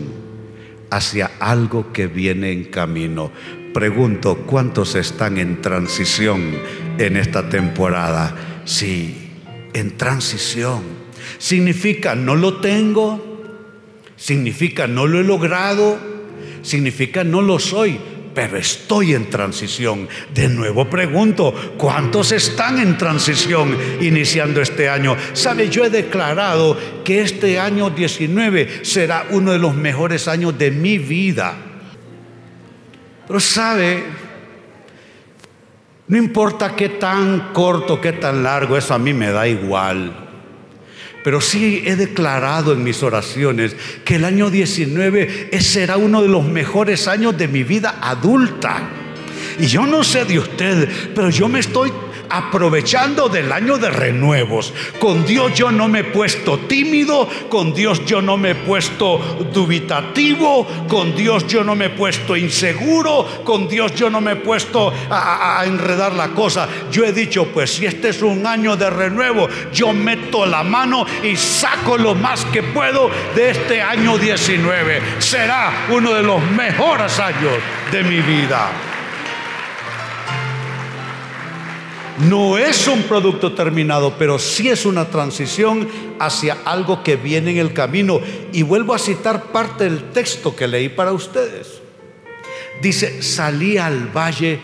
hacia 0.91 1.31
algo 1.39 1.93
que 1.93 2.09
viene 2.09 2.51
en 2.51 2.65
camino. 2.65 3.31
Pregunto, 3.73 4.39
¿cuántos 4.49 4.97
están 4.97 5.39
en 5.39 5.63
transición 5.63 6.59
en 6.99 7.17
esta 7.17 7.49
temporada? 7.49 8.63
Sí, 8.65 9.31
en 9.75 9.97
transición. 9.97 10.83
Significa 11.39 12.17
no 12.17 12.35
lo 12.35 12.57
tengo, 12.57 13.23
significa 14.17 14.89
no 14.89 15.07
lo 15.07 15.21
he 15.21 15.23
logrado, 15.23 15.97
significa 16.63 17.23
no 17.23 17.43
lo 17.43 17.61
soy, 17.61 17.97
pero 18.35 18.57
estoy 18.59 19.15
en 19.15 19.31
transición. 19.31 20.09
De 20.35 20.49
nuevo 20.49 20.91
pregunto, 20.91 21.75
¿cuántos 21.79 22.33
están 22.33 22.81
en 22.81 22.99
transición 22.99 23.77
iniciando 24.01 24.61
este 24.61 24.89
año? 24.89 25.17
Sabe, 25.33 25.69
yo 25.69 25.85
he 25.85 25.91
declarado 25.91 26.77
que 27.05 27.23
este 27.23 27.59
año 27.59 27.91
19 27.91 28.85
será 28.85 29.27
uno 29.31 29.53
de 29.53 29.59
los 29.59 29.75
mejores 29.75 30.27
años 30.27 30.59
de 30.59 30.71
mi 30.71 30.99
vida. 30.99 31.55
Pero 33.27 33.41
sabe, 33.41 34.03
no 36.09 36.17
importa 36.17 36.75
qué 36.77 36.91
tan 36.91 37.53
corto, 37.53 38.01
qué 38.01 38.13
tan 38.13 38.43
largo, 38.43 38.77
eso 38.77 38.95
a 38.95 38.99
mí 38.99 39.15
me 39.15 39.31
da 39.31 39.47
igual. 39.47 40.24
Pero 41.25 41.41
sí 41.41 41.83
he 41.87 41.97
declarado 41.97 42.75
en 42.75 42.85
mis 42.85 43.03
oraciones 43.03 43.75
que 44.05 44.17
el 44.17 44.27
año 44.27 44.51
19 44.51 45.49
será 45.59 45.97
uno 45.97 46.21
de 46.21 46.29
los 46.29 46.45
mejores 46.45 47.09
años 47.09 47.37
de 47.39 47.49
mi 47.49 47.65
vida 47.65 47.99
adulta. 48.03 48.91
Y 49.59 49.65
yo 49.65 49.87
no 49.87 50.05
sé 50.05 50.27
de 50.27 50.39
usted, 50.39 50.87
pero 51.15 51.31
yo 51.31 51.49
me 51.49 51.61
estoy 51.61 51.91
aprovechando 52.29 53.29
del 53.29 53.53
año 53.53 53.79
de 53.79 53.91
renuevos. 53.91 54.73
Con 54.99 55.25
Dios 55.25 55.55
yo 55.55 55.71
no 55.71 55.89
me 55.89 56.01
he 56.01 56.05
puesto 56.05 56.59
tímido, 56.59 57.29
con 57.49 57.75
Dios 57.75 58.05
yo 58.05 58.23
no 58.23 58.37
me 58.37 58.51
he 58.51 58.55
puesto 58.55 59.19
dubitativo, 59.53 60.67
con 60.89 61.15
Dios 61.15 61.47
yo 61.47 61.65
no 61.65 61.75
me 61.75 61.87
he 61.87 61.91
puesto 61.91 62.37
inseguro, 62.37 63.43
con 63.45 63.69
Dios 63.69 63.95
yo 63.95 64.11
no 64.11 64.21
me 64.21 64.33
he 64.33 64.37
puesto 64.37 64.93
a, 65.11 65.61
a 65.61 65.67
enredar 65.67 66.13
la 66.13 66.29
cosa. 66.29 66.69
Yo 66.91 67.05
he 67.05 67.13
dicho, 67.13 67.47
pues 67.47 67.75
si 67.75 67.87
este 67.87 68.11
es 68.11 68.23
un 68.23 68.47
año 68.47 68.77
de 68.77 68.91
renuevo, 68.91 69.49
yo 69.73 69.93
meto 69.93 70.47
la 70.47 70.63
mano 70.63 71.07
y 71.23 71.37
saco 71.37 71.97
lo 71.97 72.15
más 72.15 72.45
que 72.47 72.63
puedo 72.63 73.11
de 73.35 73.51
este 73.51 73.83
año 73.83 74.19
19. 74.19 75.01
Será 75.19 75.87
uno 75.91 76.13
de 76.13 76.23
los 76.23 76.43
mejores 76.51 77.19
años 77.19 77.55
de 77.91 78.03
mi 78.03 78.21
vida. 78.21 78.94
No 82.19 82.59
es 82.59 82.87
un 82.87 83.03
producto 83.03 83.55
terminado, 83.55 84.17
pero 84.17 84.39
sí 84.39 84.69
es 84.69 84.87
una 84.87 85.07
transición 85.07 85.89
hacia 86.21 86.59
algo 86.65 87.03
que 87.03 87.17
viene 87.17 87.51
en 87.51 87.59
el 87.59 87.73
camino. 87.73 88.21
Y 88.53 88.63
vuelvo 88.63 88.95
a 88.95 88.99
citar 88.99 89.47
parte 89.47 89.85
del 89.85 90.13
texto 90.13 90.55
que 90.55 90.69
leí 90.69 90.89
para 90.89 91.13
ustedes. 91.13 91.81
Dice, 92.81 93.23
salí 93.23 93.79
al 93.79 94.09
valle 94.09 94.61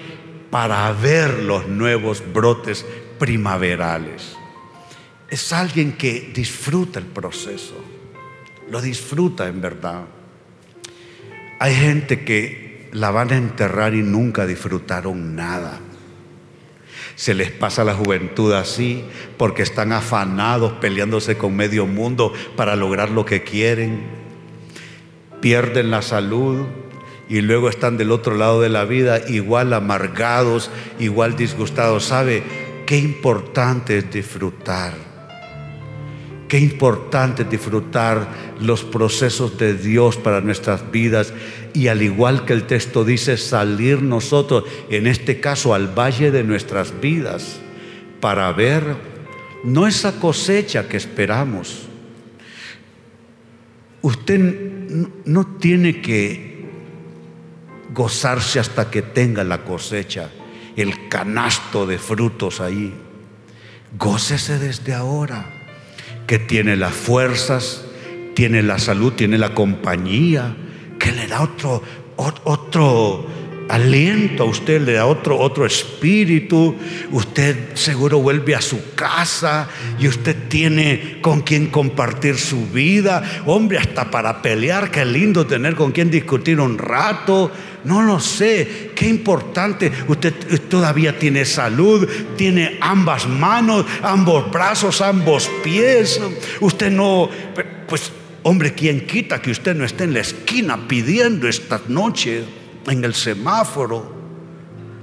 para 0.50 0.92
ver 0.92 1.42
los 1.42 1.66
nuevos 1.66 2.23
brotes 2.33 2.85
primaverales. 3.19 4.37
Es 5.28 5.52
alguien 5.52 5.92
que 5.92 6.33
disfruta 6.35 6.99
el 6.99 7.07
proceso, 7.07 7.75
lo 8.69 8.80
disfruta 8.80 9.47
en 9.47 9.61
verdad. 9.61 10.02
Hay 11.61 11.75
gente 11.75 12.25
que 12.25 12.88
la 12.92 13.11
van 13.11 13.33
a 13.33 13.37
enterrar 13.37 13.95
y 13.95 14.02
nunca 14.02 14.47
disfrutaron 14.47 15.37
nada. 15.37 15.78
Se 17.21 17.35
les 17.35 17.50
pasa 17.50 17.85
la 17.85 17.93
juventud 17.93 18.55
así 18.55 19.05
porque 19.37 19.62
están 19.62 19.93
afanados 19.93 20.73
peleándose 20.81 21.37
con 21.37 21.55
medio 21.55 21.85
mundo 21.85 22.33
para 22.57 22.77
lograr 22.77 23.11
lo 23.11 23.27
que 23.27 23.43
quieren. 23.43 24.05
Pierden 25.43 25.91
la 25.91 26.00
salud 26.00 26.65
y 27.29 27.43
luego 27.43 27.69
están 27.69 27.99
del 27.99 28.11
otro 28.11 28.37
lado 28.37 28.63
de 28.63 28.71
la 28.71 28.87
vida 28.87 29.21
igual 29.28 29.75
amargados, 29.75 30.71
igual 30.99 31.37
disgustados. 31.37 32.04
¿Sabe 32.06 32.43
qué 32.87 32.97
importante 32.97 33.99
es 33.99 34.11
disfrutar? 34.11 35.09
Qué 36.50 36.58
importante 36.58 37.45
disfrutar 37.45 38.56
los 38.58 38.82
procesos 38.82 39.56
de 39.56 39.75
Dios 39.75 40.17
para 40.17 40.41
nuestras 40.41 40.91
vidas 40.91 41.32
y 41.75 41.86
al 41.86 42.02
igual 42.02 42.45
que 42.45 42.52
el 42.52 42.65
texto 42.65 43.04
dice, 43.04 43.36
salir 43.36 44.02
nosotros, 44.02 44.65
en 44.89 45.06
este 45.06 45.39
caso 45.39 45.75
al 45.75 45.97
valle 45.97 46.32
de 46.32 46.43
nuestras 46.43 47.00
vidas, 47.00 47.60
para 48.21 48.50
ver 48.50 48.97
no 49.63 49.86
esa 49.86 50.19
cosecha 50.19 50.89
que 50.89 50.97
esperamos. 50.97 51.82
Usted 54.02 54.41
no 55.26 55.47
tiene 55.58 56.00
que 56.00 56.69
gozarse 57.95 58.58
hasta 58.58 58.91
que 58.91 59.02
tenga 59.02 59.45
la 59.45 59.63
cosecha, 59.63 60.30
el 60.75 61.08
canasto 61.08 61.86
de 61.86 61.99
frutos 61.99 62.60
ahí. 62.60 62.93
Gócese 63.97 64.58
desde 64.58 64.95
ahora 64.95 65.59
que 66.30 66.38
tiene 66.38 66.76
las 66.76 66.95
fuerzas, 66.95 67.84
tiene 68.36 68.62
la 68.62 68.78
salud, 68.78 69.14
tiene 69.14 69.36
la 69.36 69.52
compañía, 69.52 70.54
que 70.97 71.10
le 71.10 71.26
da 71.26 71.40
otro, 71.40 71.82
otro 72.14 73.26
aliento 73.69 74.45
a 74.45 74.47
usted, 74.47 74.80
le 74.80 74.93
da 74.93 75.06
otro, 75.06 75.36
otro 75.36 75.66
espíritu. 75.66 76.76
Usted 77.10 77.75
seguro 77.75 78.21
vuelve 78.21 78.54
a 78.54 78.60
su 78.60 78.95
casa 78.95 79.69
y 79.99 80.06
usted 80.06 80.36
tiene 80.47 81.19
con 81.21 81.40
quien 81.40 81.66
compartir 81.66 82.36
su 82.38 82.64
vida. 82.69 83.43
Hombre, 83.45 83.78
hasta 83.78 84.08
para 84.08 84.40
pelear, 84.40 84.93
qué 84.93 85.04
lindo 85.04 85.49
tener 85.49 85.75
con 85.75 85.90
quien 85.90 86.12
discutir 86.12 86.60
un 86.60 86.78
rato. 86.78 87.50
No 87.84 88.02
lo 88.02 88.21
sé, 88.21 88.90
qué 88.95 89.08
importante. 89.08 89.90
Usted 90.08 90.34
todavía 90.69 91.19
tiene 91.19 91.45
salud, 91.45 92.06
tiene 92.36 92.78
ambas 92.80 93.26
manos, 93.26 93.86
ambos 94.02 94.50
brazos, 94.50 95.00
ambos 95.00 95.50
pies. 95.62 96.21
Usted 96.60 96.90
no, 96.90 97.28
pues 97.88 98.12
hombre, 98.43 98.75
¿quién 98.75 99.06
quita 99.06 99.40
que 99.40 99.50
usted 99.50 99.75
no 99.75 99.84
esté 99.84 100.04
en 100.04 100.14
la 100.14 100.21
esquina 100.21 100.88
pidiendo 100.88 101.49
esta 101.49 101.80
noche 101.88 102.45
en 102.86 103.04
el 103.04 103.14
semáforo? 103.14 104.21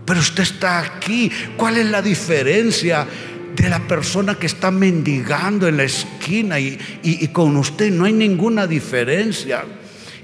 Pero 0.06 0.20
usted 0.20 0.44
está 0.44 0.80
aquí. 0.80 1.32
¿Cuál 1.56 1.78
es 1.78 1.86
la 1.88 2.02
diferencia? 2.02 3.08
de 3.56 3.70
la 3.70 3.80
persona 3.88 4.36
que 4.36 4.46
está 4.46 4.70
mendigando 4.70 5.68
en 5.68 5.78
la 5.78 5.84
esquina 5.84 6.60
y, 6.60 6.78
y, 7.02 7.28
con 7.30 7.58
usted 7.58 7.92
no 7.92 8.06
hay 8.06 8.14
ninguna 8.14 8.68
diferencia 8.68 9.66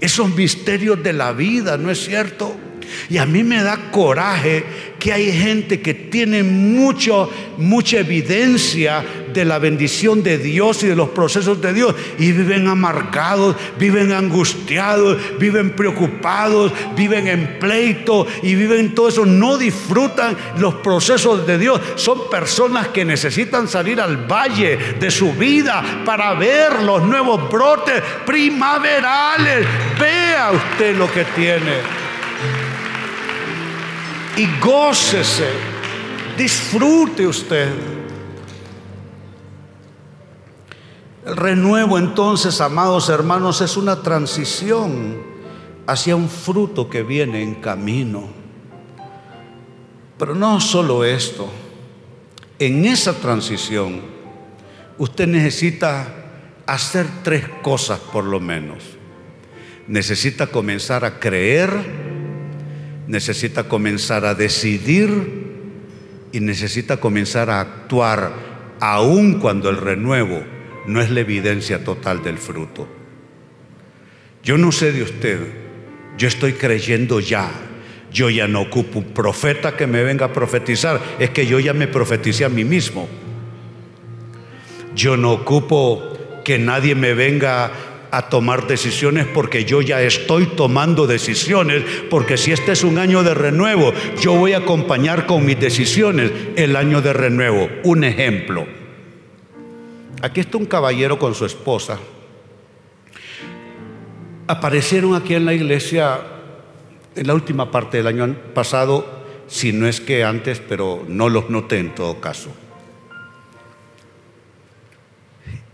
esos 0.03 0.35
misterios 0.35 1.01
de 1.01 1.13
la 1.13 1.31
vida, 1.31 1.77
¿no 1.77 1.89
es 1.89 2.03
cierto? 2.03 2.57
Y 3.09 3.17
a 3.17 3.25
mí 3.25 3.43
me 3.43 3.61
da 3.61 3.91
coraje 3.91 4.63
que 5.03 5.11
hay 5.11 5.33
gente 5.33 5.81
que 5.81 5.93
tiene 5.93 6.43
mucho, 6.43 7.29
mucha 7.57 7.99
evidencia 7.99 9.03
de 9.33 9.43
la 9.43 9.59
bendición 9.59 10.23
de 10.23 10.37
Dios 10.37 10.81
y 10.83 10.87
de 10.87 10.95
los 10.95 11.09
procesos 11.09 11.59
de 11.61 11.73
Dios 11.73 11.93
y 12.17 12.31
viven 12.31 12.69
amargados, 12.69 13.57
viven 13.77 14.13
angustiados, 14.13 15.17
viven 15.39 15.71
preocupados, 15.71 16.71
viven 16.95 17.27
en 17.27 17.59
pleito 17.59 18.25
y 18.43 18.55
viven 18.55 18.95
todo 18.95 19.09
eso. 19.09 19.25
No 19.25 19.57
disfrutan 19.57 20.37
los 20.57 20.75
procesos 20.75 21.45
de 21.45 21.57
Dios. 21.57 21.81
Son 21.95 22.29
personas 22.29 22.87
que 22.89 23.03
necesitan 23.03 23.67
salir 23.67 23.99
al 23.99 24.25
valle 24.31 24.77
de 24.99 25.11
su 25.11 25.33
vida 25.33 25.83
para 26.05 26.33
ver 26.35 26.81
los 26.81 27.03
nuevos 27.03 27.51
brotes 27.51 28.01
primaverales. 28.25 29.67
Vea 29.99 30.51
usted 30.53 30.95
lo 30.95 31.11
que 31.11 31.25
tiene 31.35 32.02
y 34.35 34.47
gócese, 34.59 35.49
disfrute 36.37 37.27
usted. 37.27 37.69
El 41.25 41.37
renuevo 41.37 41.97
entonces, 41.97 42.59
amados 42.59 43.09
hermanos, 43.09 43.61
es 43.61 43.77
una 43.77 44.01
transición 44.01 45.21
hacia 45.87 46.15
un 46.15 46.29
fruto 46.29 46.89
que 46.89 47.03
viene 47.03 47.43
en 47.43 47.55
camino. 47.55 48.27
Pero 50.17 50.35
no 50.35 50.59
solo 50.59 51.03
esto, 51.03 51.49
en 52.59 52.85
esa 52.85 53.13
transición 53.13 54.01
usted 54.97 55.27
necesita 55.27 56.07
hacer 56.65 57.07
tres 57.23 57.47
cosas 57.61 57.99
por 57.99 58.23
lo 58.23 58.39
menos. 58.39 58.83
Necesita 59.87 60.47
comenzar 60.47 61.03
a 61.03 61.19
creer, 61.19 62.12
necesita 63.07 63.63
comenzar 63.63 64.25
a 64.25 64.35
decidir 64.35 65.53
y 66.31 66.39
necesita 66.39 66.97
comenzar 66.97 67.49
a 67.49 67.61
actuar 67.61 68.33
aun 68.79 69.39
cuando 69.39 69.69
el 69.69 69.77
renuevo 69.77 70.43
no 70.87 71.01
es 71.01 71.09
la 71.09 71.21
evidencia 71.21 71.83
total 71.83 72.23
del 72.23 72.37
fruto. 72.37 72.87
Yo 74.43 74.57
no 74.57 74.71
sé 74.71 74.91
de 74.91 75.03
usted, 75.03 75.39
yo 76.17 76.27
estoy 76.27 76.53
creyendo 76.53 77.19
ya. 77.19 77.49
Yo 78.11 78.29
ya 78.29 78.47
no 78.47 78.61
ocupo 78.61 78.99
un 78.99 79.05
profeta 79.05 79.75
que 79.75 79.87
me 79.87 80.03
venga 80.03 80.27
a 80.27 80.33
profetizar, 80.33 81.01
es 81.17 81.31
que 81.31 81.47
yo 81.47 81.59
ya 81.59 81.73
me 81.73 81.87
profeticé 81.87 82.45
a 82.45 82.49
mí 82.49 82.63
mismo. 82.63 83.09
Yo 84.95 85.17
no 85.17 85.31
ocupo 85.31 86.41
que 86.45 86.59
nadie 86.59 86.93
me 86.93 87.15
venga 87.15 87.71
a 88.13 88.29
tomar 88.29 88.67
decisiones 88.67 89.25
porque 89.25 89.65
yo 89.65 89.81
ya 89.81 89.99
estoy 89.99 90.45
tomando 90.45 91.07
decisiones, 91.07 91.83
porque 92.11 92.37
si 92.37 92.51
este 92.51 92.73
es 92.73 92.83
un 92.83 92.99
año 92.99 93.23
de 93.23 93.33
renuevo, 93.33 93.91
yo 94.21 94.33
voy 94.33 94.53
a 94.53 94.59
acompañar 94.59 95.25
con 95.25 95.43
mis 95.43 95.59
decisiones 95.59 96.31
el 96.55 96.75
año 96.75 97.01
de 97.01 97.11
renuevo. 97.11 97.67
Un 97.83 98.03
ejemplo. 98.03 98.67
Aquí 100.21 100.41
está 100.41 100.57
un 100.57 100.67
caballero 100.67 101.17
con 101.17 101.33
su 101.33 101.43
esposa. 101.47 101.97
Aparecieron 104.45 105.15
aquí 105.15 105.33
en 105.33 105.45
la 105.45 105.55
iglesia 105.55 106.19
en 107.15 107.25
la 107.25 107.33
última 107.33 107.71
parte 107.71 107.97
del 107.97 108.05
año 108.05 108.35
pasado, 108.53 109.23
si 109.47 109.73
no 109.73 109.87
es 109.87 109.99
que 109.99 110.23
antes, 110.23 110.59
pero 110.59 111.03
no 111.07 111.29
los 111.29 111.49
noté 111.49 111.79
en 111.79 111.95
todo 111.95 112.21
caso. 112.21 112.51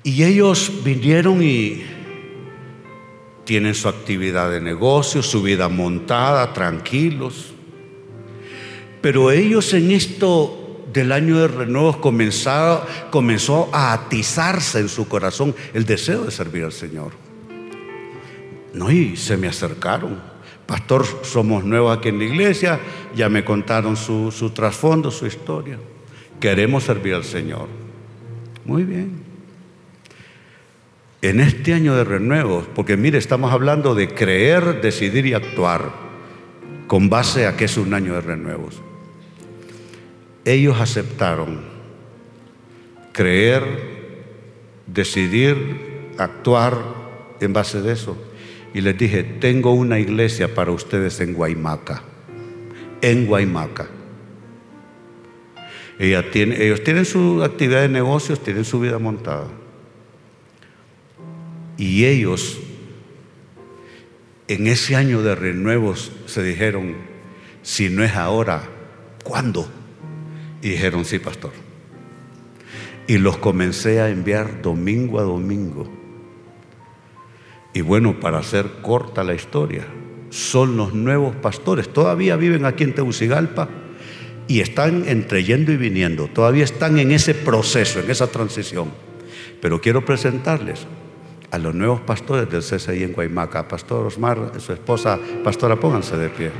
Y 0.04 0.23
ellos 0.23 0.71
vinieron 0.86 1.43
y 1.43 1.84
tienen 3.49 3.73
su 3.73 3.89
actividad 3.89 4.51
de 4.51 4.62
negocio, 4.62 5.23
su 5.23 5.41
vida 5.41 5.69
montada, 5.69 6.53
tranquilos. 6.53 7.47
Pero 9.01 9.31
ellos 9.31 9.73
en 9.73 9.89
esto 9.89 10.85
del 10.93 11.12
año 11.12 11.39
de 11.39 11.47
renuevo 11.47 11.99
comenzó 11.99 13.69
a 13.73 13.93
atizarse 13.93 14.77
en 14.77 14.88
su 14.88 15.07
corazón 15.07 15.55
el 15.73 15.83
deseo 15.83 16.25
de 16.25 16.29
servir 16.29 16.63
al 16.63 16.71
Señor. 16.71 17.13
No, 18.75 18.91
y 18.91 19.17
se 19.17 19.35
me 19.35 19.47
acercaron. 19.47 20.21
Pastor, 20.67 21.03
somos 21.23 21.63
nuevos 21.63 21.97
aquí 21.97 22.09
en 22.09 22.19
la 22.19 22.25
iglesia, 22.25 22.79
ya 23.15 23.29
me 23.29 23.43
contaron 23.43 23.97
su 23.97 24.51
trasfondo, 24.53 25.09
su 25.09 25.25
historia. 25.25 25.79
Queremos 26.39 26.83
servir 26.83 27.15
al 27.15 27.23
Señor. 27.23 27.67
Muy 28.63 28.83
bien 28.83 29.28
en 31.21 31.39
este 31.41 31.73
año 31.73 31.95
de 31.95 32.03
renuevo, 32.03 32.65
porque 32.75 32.95
mire, 32.95 33.17
estamos 33.17 33.51
hablando 33.51 33.93
de 33.93 34.08
creer, 34.08 34.82
decidir 34.82 35.25
y 35.25 35.34
actuar 35.34 35.91
con 36.88 37.10
base 37.10 37.45
a 37.45 37.58
que 37.58 37.65
es 37.65 37.77
un 37.77 37.93
año 37.93 38.13
de 38.13 38.21
renuevos. 38.21 38.82
Ellos 40.45 40.79
aceptaron 40.79 41.60
creer, 43.12 43.63
decidir, 44.88 46.13
actuar 46.17 46.77
en 47.41 47.53
base 47.53 47.82
de 47.82 47.93
eso. 47.93 48.17
Y 48.73 48.82
les 48.82 48.97
dije, 48.97 49.23
tengo 49.23 49.73
una 49.73 49.99
iglesia 49.99 50.55
para 50.55 50.71
ustedes 50.71 51.19
en 51.19 51.34
Guaymaca, 51.34 52.03
en 53.01 53.25
Guaymaca. 53.25 53.88
ellos 55.99 56.84
tienen 56.84 57.05
su 57.05 57.43
actividad 57.43 57.82
de 57.82 57.89
negocios, 57.89 58.41
tienen 58.41 58.63
su 58.63 58.79
vida 58.79 58.99
montada. 58.99 59.47
Y 61.79 62.05
ellos 62.05 62.59
en 64.49 64.67
ese 64.67 64.97
año 64.97 65.21
de 65.21 65.33
renuevos 65.33 66.11
se 66.25 66.43
dijeron, 66.43 66.95
si 67.61 67.89
no 67.89 68.03
es 68.03 68.15
ahora, 68.15 68.63
¿cuándo? 69.23 69.69
Y 70.61 70.69
dijeron, 70.69 71.05
sí, 71.05 71.19
pastor. 71.19 71.51
Y 73.07 73.17
los 73.17 73.37
comencé 73.37 74.01
a 74.01 74.09
enviar 74.09 74.61
domingo 74.61 75.19
a 75.19 75.23
domingo. 75.23 75.89
Y 77.73 77.79
bueno, 77.79 78.19
para 78.19 78.39
hacer 78.39 78.65
corta 78.81 79.23
la 79.23 79.33
historia, 79.33 79.87
son 80.31 80.75
los 80.75 80.93
nuevos 80.93 81.33
pastores. 81.37 81.87
Todavía 81.93 82.35
viven 82.35 82.65
aquí 82.65 82.83
en 82.83 82.93
Tegucigalpa 82.93 83.69
y 84.49 84.59
están 84.59 85.07
entre 85.07 85.45
yendo 85.45 85.71
y 85.71 85.77
viniendo. 85.77 86.27
Todavía 86.27 86.65
están 86.65 86.99
en 86.99 87.11
ese 87.11 87.33
proceso, 87.35 88.01
en 88.01 88.11
esa 88.11 88.27
transición. 88.27 88.91
Pero 89.61 89.79
quiero 89.79 90.03
presentarles 90.03 90.85
a 91.51 91.57
los 91.57 91.73
nuevos 91.73 92.01
pastores 92.01 92.49
del 92.49 92.62
CSI 92.62 93.03
en 93.03 93.13
Guaymaca. 93.13 93.67
Pastor 93.67 94.05
Osmar, 94.05 94.53
su 94.59 94.73
esposa, 94.73 95.19
pastora, 95.43 95.75
pónganse 95.75 96.17
de 96.17 96.29
pie. 96.29 96.51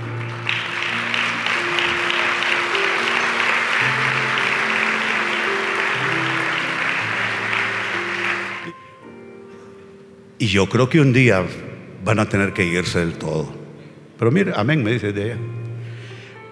Y 10.38 10.48
yo 10.48 10.68
creo 10.70 10.90
que 10.90 11.02
un 11.02 11.12
día 11.12 11.46
van 12.06 12.20
a 12.20 12.30
tener 12.30 12.54
que 12.54 12.66
irse 12.66 13.00
del 13.00 13.14
todo. 13.14 13.48
Pero 14.18 14.32
mire, 14.32 14.54
amén, 14.56 14.84
me 14.84 14.92
dice 14.92 15.12
de 15.12 15.26
ella 15.26 15.59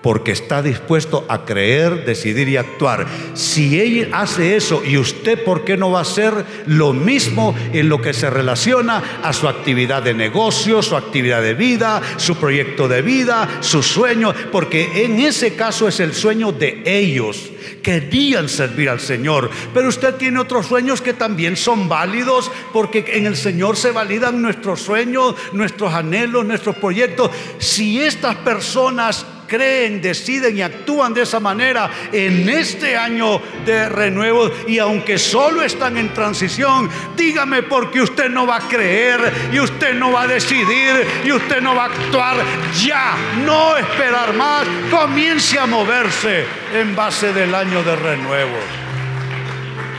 porque 0.01 0.31
está 0.31 0.62
dispuesto 0.62 1.25
a 1.27 1.45
creer, 1.45 2.05
decidir 2.05 2.47
y 2.49 2.57
actuar. 2.57 3.07
Si 3.33 3.79
ella 3.79 4.10
hace 4.13 4.55
eso 4.55 4.83
y 4.86 4.97
usted, 4.97 5.43
¿por 5.43 5.63
qué 5.63 5.77
no 5.77 5.91
va 5.91 5.99
a 5.99 6.03
hacer 6.03 6.33
lo 6.65 6.93
mismo 6.93 7.55
en 7.73 7.89
lo 7.89 8.01
que 8.01 8.13
se 8.13 8.29
relaciona 8.29 9.21
a 9.23 9.33
su 9.33 9.47
actividad 9.47 10.03
de 10.03 10.13
negocio, 10.13 10.81
su 10.81 10.95
actividad 10.95 11.41
de 11.41 11.53
vida, 11.53 12.01
su 12.17 12.36
proyecto 12.36 12.88
de 12.88 13.01
vida, 13.01 13.60
su 13.62 13.83
sueño? 13.83 14.33
Porque 14.51 15.03
en 15.03 15.19
ese 15.19 15.55
caso 15.55 15.88
es 15.88 15.99
el 15.99 16.13
sueño 16.13 16.51
de 16.51 16.83
ellos. 16.86 17.51
Querían 17.81 18.49
servir 18.49 18.89
al 18.89 18.99
Señor, 18.99 19.49
pero 19.73 19.89
usted 19.89 20.15
tiene 20.15 20.39
otros 20.39 20.67
sueños 20.67 21.01
que 21.01 21.13
también 21.13 21.57
son 21.57 21.89
válidos, 21.89 22.51
porque 22.71 23.03
en 23.13 23.25
el 23.25 23.36
Señor 23.36 23.75
se 23.75 23.91
validan 23.91 24.41
nuestros 24.41 24.81
sueños, 24.81 25.36
nuestros 25.53 25.93
anhelos, 25.93 26.45
nuestros 26.45 26.75
proyectos. 26.77 27.31
Si 27.60 27.99
estas 27.99 28.36
personas 28.38 29.25
creen, 29.47 30.01
deciden 30.01 30.57
y 30.57 30.62
actúan 30.62 31.13
de 31.13 31.23
esa 31.23 31.39
manera 31.39 31.89
en 32.12 32.47
este 32.49 32.97
año 32.97 33.41
de 33.65 33.89
renuevo. 33.89 34.51
Y 34.67 34.79
aunque 34.79 35.17
solo 35.17 35.63
están 35.63 35.97
en 35.97 36.13
transición, 36.13 36.89
dígame 37.15 37.63
porque 37.63 38.01
usted 38.01 38.29
no 38.29 38.45
va 38.45 38.57
a 38.57 38.67
creer 38.67 39.49
y 39.51 39.60
usted 39.60 39.93
no 39.93 40.12
va 40.12 40.23
a 40.23 40.27
decidir 40.27 41.07
y 41.23 41.31
usted 41.31 41.62
no 41.62 41.75
va 41.75 41.86
a 41.86 41.88
actuar 41.88 42.38
ya, 42.86 43.15
no 43.45 43.77
esperar 43.77 44.33
más, 44.33 44.67
comience 44.91 45.57
a 45.57 45.65
moverse 45.65 46.45
en 46.73 46.95
base 46.95 47.33
del 47.33 47.55
año 47.55 47.83
de 47.83 47.95
renuevo. 47.95 48.57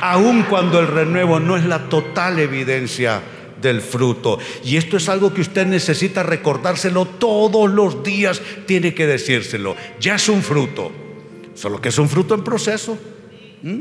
Aun 0.01 0.45
cuando 0.45 0.79
el 0.79 0.87
renuevo 0.87 1.41
no 1.41 1.57
es 1.57 1.65
la 1.65 1.89
total 1.89 2.39
evidencia 2.39 3.21
del 3.61 3.81
fruto. 3.81 4.39
Y 4.65 4.77
esto 4.77 4.97
es 4.97 5.09
algo 5.09 5.33
que 5.33 5.41
usted 5.41 5.67
necesita 5.67 6.23
recordárselo 6.23 7.07
todos 7.07 7.71
los 7.71 8.03
días, 8.03 8.41
tiene 8.67 8.95
que 8.95 9.07
decírselo. 9.07 9.77
Ya 10.01 10.17
es 10.17 10.29
un 10.29 10.43
fruto, 10.43 10.91
solo 11.55 11.81
que 11.81 11.89
es 11.91 11.99
un 11.99 12.09
fruto 12.09 12.35
en 12.35 12.45
proceso. 12.45 12.99
¿Mm? 13.63 13.81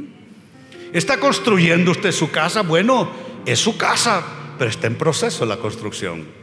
¿Está 0.94 1.20
construyendo 1.20 1.92
usted 1.92 2.12
su 2.12 2.32
casa? 2.32 2.62
Bueno, 2.62 3.10
es 3.46 3.60
su 3.60 3.78
casa, 3.78 4.24
pero 4.58 4.70
está 4.70 4.88
en 4.88 4.96
proceso 4.96 5.46
la 5.46 5.58
construcción. 5.58 6.37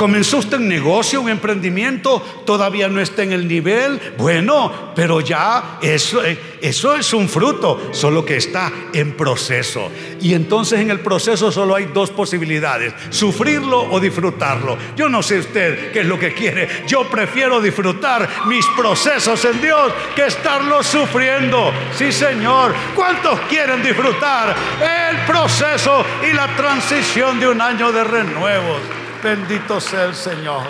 Comenzó 0.00 0.38
usted 0.38 0.56
un 0.56 0.66
negocio, 0.66 1.20
un 1.20 1.28
emprendimiento, 1.28 2.20
todavía 2.46 2.88
no 2.88 3.02
está 3.02 3.22
en 3.22 3.32
el 3.32 3.46
nivel. 3.46 4.00
Bueno, 4.16 4.92
pero 4.96 5.20
ya 5.20 5.76
eso, 5.82 6.24
eh, 6.24 6.38
eso 6.62 6.96
es 6.96 7.12
un 7.12 7.28
fruto, 7.28 7.90
solo 7.92 8.24
que 8.24 8.38
está 8.38 8.72
en 8.94 9.12
proceso. 9.12 9.92
Y 10.22 10.32
entonces 10.32 10.80
en 10.80 10.90
el 10.90 11.00
proceso 11.00 11.52
solo 11.52 11.74
hay 11.74 11.90
dos 11.92 12.08
posibilidades, 12.12 12.94
sufrirlo 13.10 13.92
o 13.92 14.00
disfrutarlo. 14.00 14.78
Yo 14.96 15.10
no 15.10 15.22
sé 15.22 15.40
usted 15.40 15.92
qué 15.92 16.00
es 16.00 16.06
lo 16.06 16.18
que 16.18 16.32
quiere. 16.32 16.66
Yo 16.86 17.06
prefiero 17.10 17.60
disfrutar 17.60 18.26
mis 18.46 18.64
procesos 18.68 19.44
en 19.44 19.60
Dios 19.60 19.92
que 20.16 20.24
estarlo 20.24 20.82
sufriendo. 20.82 21.74
Sí, 21.94 22.10
Señor. 22.10 22.74
¿Cuántos 22.94 23.38
quieren 23.50 23.82
disfrutar 23.82 24.56
el 24.80 25.18
proceso 25.26 26.02
y 26.26 26.32
la 26.32 26.56
transición 26.56 27.38
de 27.38 27.48
un 27.48 27.60
año 27.60 27.92
de 27.92 28.02
renuevos? 28.02 28.99
Bendito 29.22 29.82
sea 29.82 30.06
el 30.06 30.14
Señor. 30.14 30.62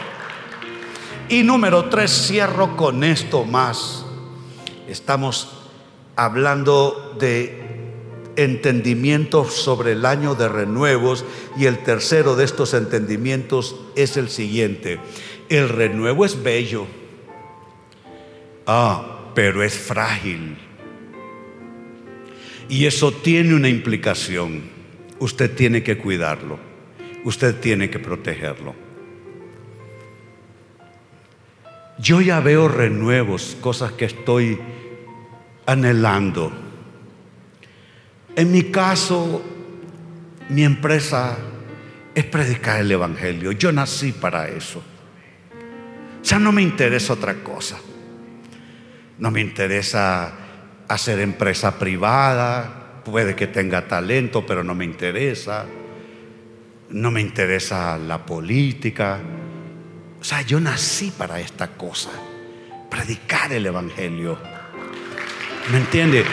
Y 1.28 1.44
número 1.44 1.88
tres, 1.88 2.10
cierro 2.10 2.76
con 2.76 3.04
esto 3.04 3.44
más. 3.44 4.04
Estamos 4.88 5.68
hablando 6.16 7.16
de 7.20 7.62
entendimientos 8.34 9.54
sobre 9.54 9.92
el 9.92 10.04
año 10.04 10.34
de 10.34 10.48
renuevos 10.48 11.24
y 11.56 11.66
el 11.66 11.78
tercero 11.84 12.34
de 12.34 12.44
estos 12.44 12.74
entendimientos 12.74 13.76
es 13.94 14.16
el 14.16 14.28
siguiente. 14.28 14.98
El 15.48 15.68
renuevo 15.68 16.24
es 16.24 16.42
bello. 16.42 16.88
Ah, 18.66 19.30
pero 19.32 19.62
es 19.62 19.78
frágil. 19.78 20.58
Y 22.68 22.86
eso 22.86 23.12
tiene 23.12 23.54
una 23.54 23.68
implicación. 23.68 24.62
Usted 25.20 25.54
tiene 25.54 25.84
que 25.84 25.98
cuidarlo 25.98 26.69
usted 27.24 27.60
tiene 27.60 27.90
que 27.90 27.98
protegerlo. 27.98 28.74
Yo 31.98 32.20
ya 32.20 32.40
veo 32.40 32.68
renuevos, 32.68 33.56
cosas 33.60 33.92
que 33.92 34.06
estoy 34.06 34.58
anhelando. 35.66 36.50
En 38.34 38.50
mi 38.50 38.64
caso, 38.64 39.42
mi 40.48 40.64
empresa 40.64 41.36
es 42.14 42.24
predicar 42.24 42.80
el 42.80 42.90
Evangelio. 42.90 43.52
Yo 43.52 43.70
nací 43.70 44.12
para 44.12 44.48
eso. 44.48 44.82
Ya 46.24 46.38
no 46.38 46.52
me 46.52 46.62
interesa 46.62 47.12
otra 47.12 47.34
cosa. 47.42 47.78
No 49.18 49.30
me 49.30 49.40
interesa 49.40 50.32
hacer 50.88 51.20
empresa 51.20 51.78
privada. 51.78 53.02
puede 53.04 53.34
que 53.34 53.46
tenga 53.46 53.88
talento, 53.88 54.44
pero 54.46 54.62
no 54.62 54.74
me 54.74 54.84
interesa. 54.84 55.66
No 56.90 57.10
me 57.10 57.20
interesa 57.20 57.96
la 57.98 58.24
política. 58.26 59.20
O 60.20 60.24
sea, 60.24 60.42
yo 60.42 60.60
nací 60.60 61.12
para 61.16 61.40
esta 61.40 61.68
cosa, 61.76 62.10
predicar 62.90 63.52
el 63.52 63.66
Evangelio. 63.66 64.38
¿Me 65.70 65.78
entiende? 65.78 66.24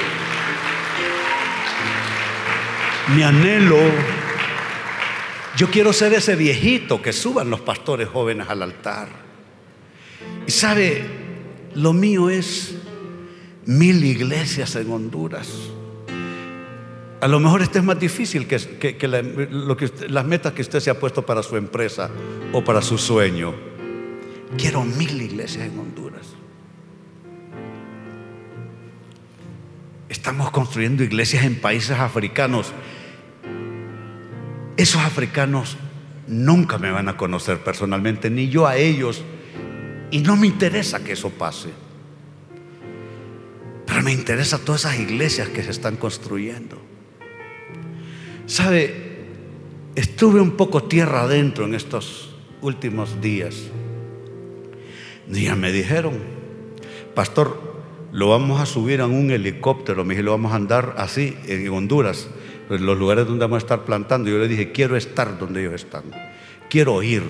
Mi 3.16 3.24
anhelo, 3.24 3.78
yo 5.56 5.70
quiero 5.70 5.94
ser 5.94 6.14
ese 6.14 6.36
viejito 6.36 7.02
que 7.02 7.14
suban 7.14 7.50
los 7.50 7.62
pastores 7.62 8.10
jóvenes 8.10 8.50
al 8.50 8.64
altar. 8.64 9.10
Y 10.46 10.52
sabe, 10.52 11.04
lo 11.76 11.94
mío 11.94 12.30
es 12.30 12.76
mil 13.66 14.04
iglesias 14.04 14.76
en 14.76 14.92
Honduras. 14.92 15.48
A 17.20 17.28
lo 17.28 17.40
mejor 17.40 17.64
este 17.64 17.80
es 17.80 17.84
más 17.84 18.00
difícil 18.00 18.48
que, 18.48 18.60
lo 19.50 19.76
que 19.76 19.92
las 20.08 20.26
metas 20.26 20.54
que 20.54 20.62
usted 20.62 20.80
se 20.80 20.92
ha 20.92 21.00
puesto 21.00 21.26
para 21.26 21.42
su 21.42 21.58
empresa 21.58 22.12
o 22.54 22.64
para 22.64 22.82
su 22.82 22.98
sueño. 22.98 23.56
Quiero 24.56 24.84
mil 24.84 25.20
iglesias 25.20 25.66
en 25.66 25.80
Honduras. 25.80 26.28
Estamos 30.10 30.52
construyendo 30.52 31.04
iglesias 31.04 31.44
en 31.44 31.60
países 31.60 31.98
africanos. 31.98 32.72
Esos 34.78 35.02
africanos 35.02 35.76
nunca 36.28 36.78
me 36.78 36.92
van 36.92 37.10
a 37.10 37.18
conocer 37.18 37.64
personalmente, 37.64 38.30
ni 38.30 38.48
yo 38.48 38.68
a 38.68 38.78
ellos. 38.78 39.24
Y 40.12 40.20
no 40.20 40.36
me 40.38 40.46
interesa 40.46 41.04
que 41.04 41.14
eso 41.14 41.32
pase. 41.32 41.70
Pero 43.88 44.04
me 44.04 44.14
interesa 44.14 44.60
todas 44.60 44.82
esas 44.82 45.00
iglesias 45.00 45.50
que 45.50 45.64
se 45.64 45.72
están 45.72 45.96
construyendo. 45.96 46.87
¿Sabe? 48.48 48.96
Estuve 49.96 50.40
un 50.40 50.52
poco 50.52 50.84
tierra 50.84 51.24
adentro 51.24 51.66
en 51.66 51.76
estos 51.76 52.34
últimos 52.62 53.22
días. 53.22 53.64
Ya 55.28 55.56
me 55.56 55.72
dijeron, 55.74 56.14
pastor, 57.14 57.76
lo 58.14 58.30
vamos 58.30 58.62
a 58.62 58.66
subir 58.66 59.02
en 59.02 59.12
un 59.12 59.32
helicóptero, 59.32 60.06
me 60.06 60.14
dije, 60.14 60.24
lo 60.24 60.32
vamos 60.32 60.54
a 60.54 60.56
andar 60.56 60.96
así 60.98 61.38
en 61.48 61.68
Honduras, 61.70 62.30
en 62.70 62.86
los 62.86 62.98
lugares 62.98 63.28
donde 63.28 63.44
vamos 63.44 63.58
a 63.58 63.66
estar 63.66 63.84
plantando. 63.84 64.30
Yo 64.30 64.38
le 64.38 64.48
dije, 64.48 64.72
quiero 64.72 64.96
estar 64.96 65.38
donde 65.38 65.62
ellos 65.62 65.74
están, 65.74 66.04
quiero 66.70 67.04
ir. 67.04 67.24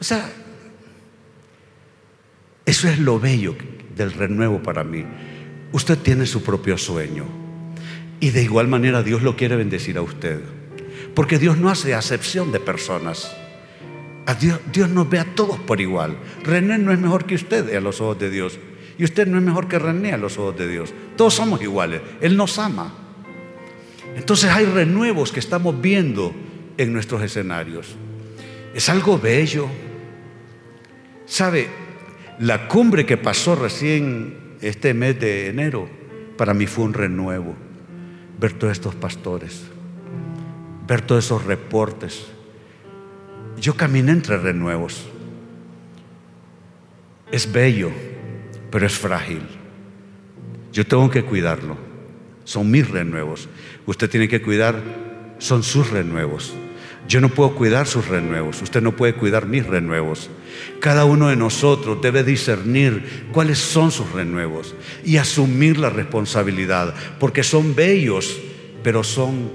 O 0.00 0.04
sea, 0.04 0.30
eso 2.64 2.88
es 2.88 3.00
lo 3.00 3.18
bello 3.18 3.56
del 3.96 4.12
renuevo 4.12 4.62
para 4.62 4.84
mí. 4.84 5.04
Usted 5.72 5.98
tiene 5.98 6.26
su 6.26 6.44
propio 6.44 6.78
sueño 6.78 7.43
y 8.20 8.30
de 8.30 8.42
igual 8.42 8.68
manera 8.68 9.02
Dios 9.02 9.22
lo 9.22 9.36
quiere 9.36 9.56
bendecir 9.56 9.98
a 9.98 10.02
usted, 10.02 10.40
porque 11.14 11.38
Dios 11.38 11.58
no 11.58 11.68
hace 11.68 11.94
acepción 11.94 12.52
de 12.52 12.60
personas. 12.60 13.34
Dios, 14.40 14.58
Dios 14.72 14.88
nos 14.88 15.08
ve 15.08 15.18
a 15.18 15.24
todos 15.34 15.58
por 15.58 15.80
igual. 15.80 16.16
René 16.42 16.78
no 16.78 16.92
es 16.92 16.98
mejor 16.98 17.26
que 17.26 17.34
usted 17.34 17.74
a 17.74 17.80
los 17.80 18.00
ojos 18.00 18.18
de 18.18 18.30
Dios. 18.30 18.58
Y 18.96 19.04
usted 19.04 19.26
no 19.26 19.38
es 19.38 19.44
mejor 19.44 19.68
que 19.68 19.78
René 19.78 20.12
a 20.12 20.16
los 20.16 20.38
ojos 20.38 20.56
de 20.56 20.68
Dios. 20.68 20.94
Todos 21.16 21.34
somos 21.34 21.60
iguales. 21.60 22.00
Él 22.20 22.36
nos 22.36 22.58
ama. 22.58 22.92
Entonces 24.16 24.50
hay 24.50 24.64
renuevos 24.64 25.32
que 25.32 25.40
estamos 25.40 25.80
viendo 25.80 26.34
en 26.78 26.92
nuestros 26.92 27.22
escenarios. 27.22 27.96
Es 28.74 28.88
algo 28.88 29.18
bello. 29.18 29.68
¿Sabe? 31.26 31.68
La 32.38 32.68
cumbre 32.68 33.04
que 33.06 33.16
pasó 33.16 33.54
recién 33.54 34.56
este 34.60 34.94
mes 34.94 35.18
de 35.20 35.48
enero, 35.48 35.88
para 36.36 36.54
mí 36.54 36.66
fue 36.66 36.84
un 36.84 36.94
renuevo. 36.94 37.54
Ver 38.38 38.52
todos 38.52 38.72
estos 38.72 38.94
pastores, 38.94 39.64
ver 40.86 41.02
todos 41.02 41.24
esos 41.24 41.44
reportes, 41.44 42.26
yo 43.60 43.74
caminé 43.76 44.12
entre 44.12 44.36
renuevos. 44.38 45.06
Es 47.30 47.50
bello, 47.50 47.90
pero 48.70 48.86
es 48.86 48.92
frágil. 48.98 49.42
Yo 50.72 50.86
tengo 50.86 51.10
que 51.10 51.24
cuidarlo. 51.24 51.76
Son 52.44 52.70
mis 52.70 52.88
renuevos. 52.90 53.48
Usted 53.86 54.10
tiene 54.10 54.28
que 54.28 54.42
cuidar, 54.42 54.76
son 55.38 55.62
sus 55.62 55.90
renuevos. 55.90 56.52
Yo 57.08 57.20
no 57.20 57.28
puedo 57.28 57.54
cuidar 57.54 57.86
sus 57.86 58.08
renuevos. 58.08 58.60
Usted 58.62 58.82
no 58.82 58.96
puede 58.96 59.14
cuidar 59.14 59.46
mis 59.46 59.66
renuevos. 59.66 60.30
Cada 60.80 61.04
uno 61.04 61.28
de 61.28 61.36
nosotros 61.36 62.00
debe 62.02 62.24
discernir 62.24 63.28
cuáles 63.32 63.58
son 63.58 63.90
sus 63.90 64.10
renuevos 64.12 64.74
y 65.04 65.16
asumir 65.16 65.78
la 65.78 65.90
responsabilidad, 65.90 66.94
porque 67.18 67.42
son 67.42 67.74
bellos, 67.74 68.38
pero 68.82 69.02
son 69.02 69.50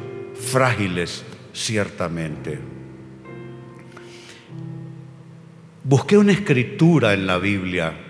frágiles 0.51 1.23
ciertamente. 1.53 2.59
Busqué 5.83 6.17
una 6.17 6.33
escritura 6.33 7.13
en 7.13 7.25
la 7.25 7.37
Biblia 7.37 8.08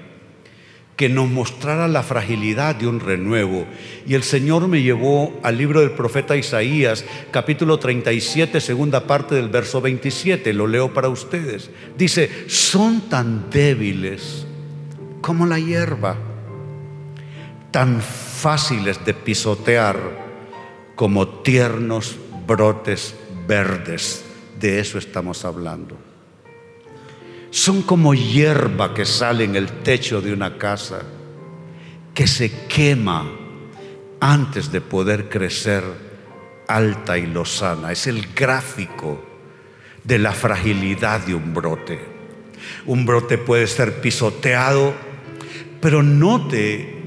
que 0.99 1.07
nos 1.07 1.29
mostrara 1.29 1.87
la 1.87 2.03
fragilidad 2.03 2.75
de 2.75 2.85
un 2.85 2.99
renuevo. 2.99 3.65
Y 4.05 4.15
el 4.15 4.23
Señor 4.23 4.67
me 4.67 4.81
llevó 4.81 5.31
al 5.43 5.57
libro 5.57 5.79
del 5.79 5.91
profeta 5.91 6.35
Isaías, 6.35 7.05
capítulo 7.31 7.79
37, 7.79 8.59
segunda 8.59 9.07
parte 9.07 9.33
del 9.33 9.47
verso 9.47 9.79
27. 9.79 10.51
Lo 10.51 10.67
leo 10.67 10.93
para 10.93 11.07
ustedes. 11.07 11.69
Dice, 11.97 12.49
son 12.49 13.07
tan 13.07 13.49
débiles 13.49 14.45
como 15.21 15.45
la 15.45 15.57
hierba, 15.57 16.17
tan 17.71 18.01
fáciles 18.01 18.99
de 19.05 19.13
pisotear 19.13 19.95
como 20.95 21.29
tiernos 21.29 22.17
brotes 22.45 23.15
verdes. 23.47 24.25
De 24.59 24.81
eso 24.81 24.97
estamos 24.97 25.45
hablando 25.45 26.08
son 27.51 27.81
como 27.81 28.13
hierba 28.13 28.93
que 28.93 29.05
sale 29.05 29.43
en 29.43 29.55
el 29.55 29.67
techo 29.83 30.21
de 30.21 30.33
una 30.33 30.57
casa, 30.57 31.01
que 32.13 32.27
se 32.27 32.51
quema 32.67 33.29
antes 34.19 34.71
de 34.71 34.81
poder 34.81 35.29
crecer 35.29 35.83
alta 36.67 37.17
y 37.17 37.25
lozana. 37.25 37.91
Es 37.91 38.07
el 38.07 38.27
gráfico 38.33 39.23
de 40.03 40.19
la 40.19 40.31
fragilidad 40.31 41.21
de 41.21 41.35
un 41.35 41.53
brote. 41.53 41.99
Un 42.85 43.05
brote 43.05 43.37
puede 43.37 43.67
ser 43.67 44.01
pisoteado, 44.01 44.93
pero 45.81 46.03
note 46.03 46.97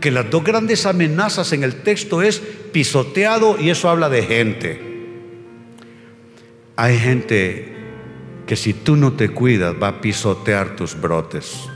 que 0.00 0.10
las 0.10 0.30
dos 0.30 0.44
grandes 0.44 0.86
amenazas 0.86 1.52
en 1.52 1.64
el 1.64 1.82
texto 1.82 2.22
es 2.22 2.38
pisoteado 2.72 3.60
y 3.60 3.70
eso 3.70 3.90
habla 3.90 4.08
de 4.08 4.22
gente. 4.22 4.80
Hay 6.76 6.98
gente 6.98 7.75
que 8.46 8.56
si 8.56 8.72
tú 8.72 8.96
no 8.96 9.12
te 9.12 9.28
cuidas 9.28 9.74
va 9.80 9.88
a 9.88 10.00
pisotear 10.00 10.76
tus 10.76 10.98
brotes. 10.98 11.68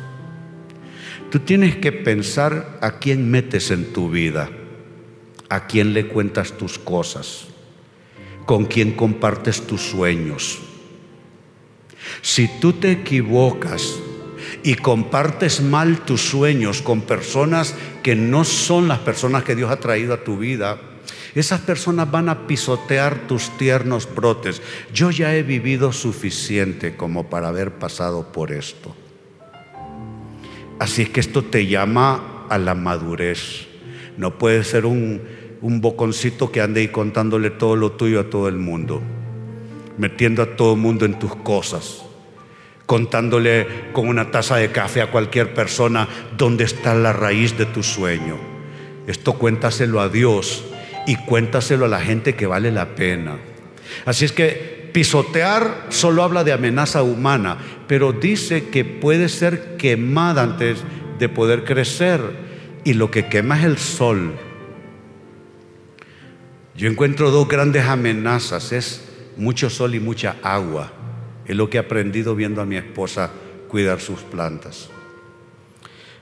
Tú 1.31 1.41
tienes 1.41 1.77
que 1.77 1.93
pensar 1.93 2.79
a 2.81 2.99
quién 2.99 3.31
metes 3.31 3.71
en 3.71 3.93
tu 3.93 4.11
vida, 4.11 4.51
a 5.49 5.67
quién 5.67 5.93
le 5.93 6.07
cuentas 6.07 6.53
tus 6.53 6.79
cosas, 6.79 7.47
con 8.47 8.67
quién 8.67 8.93
compartes 8.93 9.67
tus 9.67 9.81
sueños. 9.81 10.59
Si 12.23 12.49
tú 12.61 12.73
te 12.73 12.91
equivocas 12.93 13.99
y 14.63 14.75
compartes 14.75 15.61
mal 15.61 16.01
tus 16.01 16.23
sueños 16.23 16.83
con 16.83 17.03
personas 17.03 17.75
que 18.03 18.17
no 18.17 18.45
son 18.45 18.89
las 18.89 18.99
personas 19.01 19.45
que 19.45 19.55
Dios 19.55 19.71
ha 19.71 19.81
traído 19.81 20.15
a 20.15 20.25
tu 20.25 20.39
vida, 20.39 20.81
esas 21.35 21.61
personas 21.61 22.11
van 22.11 22.29
a 22.29 22.47
pisotear 22.47 23.27
tus 23.29 23.57
tiernos 23.57 24.09
brotes. 24.13 24.63
Yo 24.93 25.11
ya 25.11 25.35
he 25.35 25.43
vivido 25.43 25.93
suficiente 25.93 26.97
como 26.97 27.31
para 27.31 27.49
haber 27.49 27.73
pasado 27.73 28.33
por 28.33 28.53
esto. 28.53 28.95
Así 30.79 31.03
es 31.03 31.11
que 31.11 31.21
esto 31.21 31.45
te 31.45 31.67
llama 31.67 32.47
a 32.49 32.59
la 32.59 32.75
madurez. 32.75 33.69
No 34.17 34.39
puedes 34.39 34.67
ser 34.67 34.87
un, 34.87 35.23
un 35.61 35.81
boconcito 35.81 36.51
que 36.51 36.61
ande 36.61 36.81
ahí 36.81 36.89
contándole 36.89 37.51
todo 37.51 37.77
lo 37.77 37.93
tuyo 37.93 38.21
a 38.21 38.31
todo 38.31 38.49
el 38.49 38.57
mundo, 38.57 39.01
metiendo 39.99 40.43
a 40.43 40.57
todo 40.57 40.75
el 40.75 40.81
mundo 40.81 41.05
en 41.05 41.19
tus 41.19 41.37
cosas, 41.37 42.03
contándole 42.87 43.67
con 43.93 44.09
una 44.09 44.31
taza 44.31 44.57
de 44.57 44.73
café 44.73 45.03
a 45.03 45.11
cualquier 45.11 45.55
persona 45.55 46.09
dónde 46.37 46.65
está 46.65 46.95
la 46.95 47.13
raíz 47.13 47.57
de 47.57 47.67
tu 47.67 47.83
sueño. 47.83 48.37
Esto 49.07 49.35
cuéntaselo 49.35 50.01
a 50.01 50.09
Dios 50.09 50.65
y 51.07 51.17
cuéntaselo 51.17 51.87
a 51.87 51.89
la 51.89 52.01
gente 52.01 52.35
que 52.35 52.47
vale 52.47 52.71
la 52.71 52.95
pena. 52.95 53.39
Así 54.05 54.25
es 54.25 54.33
que 54.33 54.91
pisotear 54.93 55.87
solo 55.89 56.23
habla 56.23 56.45
de 56.45 56.53
amenaza 56.53 57.03
humana, 57.03 57.59
pero 57.87 58.13
dice 58.13 58.69
que 58.69 58.85
puede 58.85 59.29
ser 59.29 59.77
quemada 59.77 60.43
antes 60.43 60.83
de 61.19 61.29
poder 61.29 61.65
crecer 61.65 62.21
y 62.85 62.95
lo 62.95 63.11
que 63.11 63.27
quema 63.27 63.59
es 63.59 63.65
el 63.65 63.79
sol. 63.79 64.33
Yo 66.75 66.89
encuentro 66.89 67.31
dos 67.31 67.47
grandes 67.47 67.85
amenazas, 67.85 68.73
es 68.73 69.05
mucho 69.37 69.69
sol 69.69 69.95
y 69.95 70.01
mucha 70.01 70.37
agua. 70.43 70.93
Es 71.47 71.57
lo 71.57 71.69
que 71.69 71.77
he 71.77 71.81
aprendido 71.81 72.35
viendo 72.35 72.61
a 72.63 72.67
mi 72.67 72.77
esposa 72.77 73.31
cuidar 73.69 74.01
sus 74.01 74.21
plantas. 74.21 74.89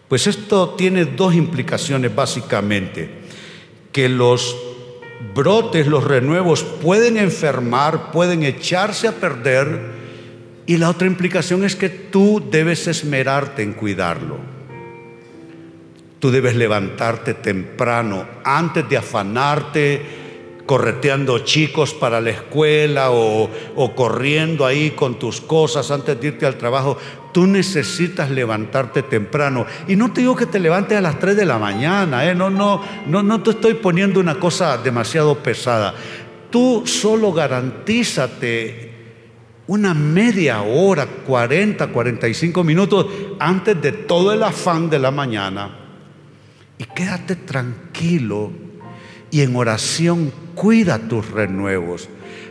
Pues 0.09 0.27
esto 0.27 0.71
tiene 0.71 1.05
dos 1.05 1.35
implicaciones 1.35 2.15
básicamente, 2.15 3.11
que 3.93 4.09
los 4.09 4.57
brotes, 5.35 5.87
los 5.87 6.05
renuevos 6.05 6.63
pueden 6.63 7.17
enfermar, 7.17 8.11
pueden 8.13 8.43
echarse 8.43 9.09
a 9.09 9.13
perder, 9.13 9.99
y 10.67 10.77
la 10.77 10.91
otra 10.91 11.07
implicación 11.07 11.65
es 11.65 11.77
que 11.77 11.89
tú 11.89 12.43
debes 12.51 12.87
esmerarte 12.87 13.63
en 13.63 13.73
cuidarlo. 13.73 14.37
Tú 16.19 16.31
debes 16.31 16.57
levantarte 16.57 17.35
temprano 17.35 18.27
antes 18.45 18.89
de 18.89 18.97
afanarte 18.97 20.03
correteando 20.69 21.39
chicos 21.39 21.95
para 21.95 22.21
la 22.21 22.29
escuela 22.29 23.11
o, 23.11 23.49
corriendo 23.97 24.67
ahí 24.67 24.91
con 24.91 25.19
tus 25.19 25.41
cosas 25.41 25.91
antes 25.91 26.21
de 26.21 26.29
irte 26.29 26.45
al 26.45 26.59
trabajo. 26.59 26.99
Tú 27.39 27.47
necesitas 27.47 28.33
levantarte 28.33 29.05
temprano. 29.05 29.65
Y 29.87 29.95
no 29.95 30.13
te 30.13 30.23
digo 30.23 30.35
que 30.35 30.47
te 30.47 30.59
levantes 30.59 30.99
a 30.99 31.01
las 31.01 31.21
3 31.21 31.37
de 31.37 31.47
la 31.47 31.57
mañana, 31.57 32.29
¿eh? 32.29 32.35
no, 32.35 32.51
no, 32.51 32.83
no, 33.07 33.23
no 33.23 33.41
te 33.45 33.51
estoy 33.51 33.75
poniendo 33.75 34.19
una 34.19 34.41
cosa 34.41 34.77
demasiado 34.77 35.39
pesada. 35.39 35.95
Tú 36.51 36.83
solo 36.85 37.33
garantízate 37.33 38.91
una 39.69 39.95
media 39.95 40.63
hora, 40.63 41.07
40, 41.07 41.87
45 41.87 42.65
minutos 42.65 43.07
antes 43.39 43.81
de 43.81 43.93
todo 43.93 44.33
el 44.33 44.43
afán 44.43 44.91
de 44.91 44.99
la 44.99 45.13
mañana. 45.13 45.79
Y 46.77 46.83
quédate 46.87 47.37
tranquilo 47.37 48.51
y 49.31 49.43
en 49.43 49.55
oración 49.55 50.33
cuida 50.57 50.99
tus 50.99 51.31
renuevos. 51.31 52.09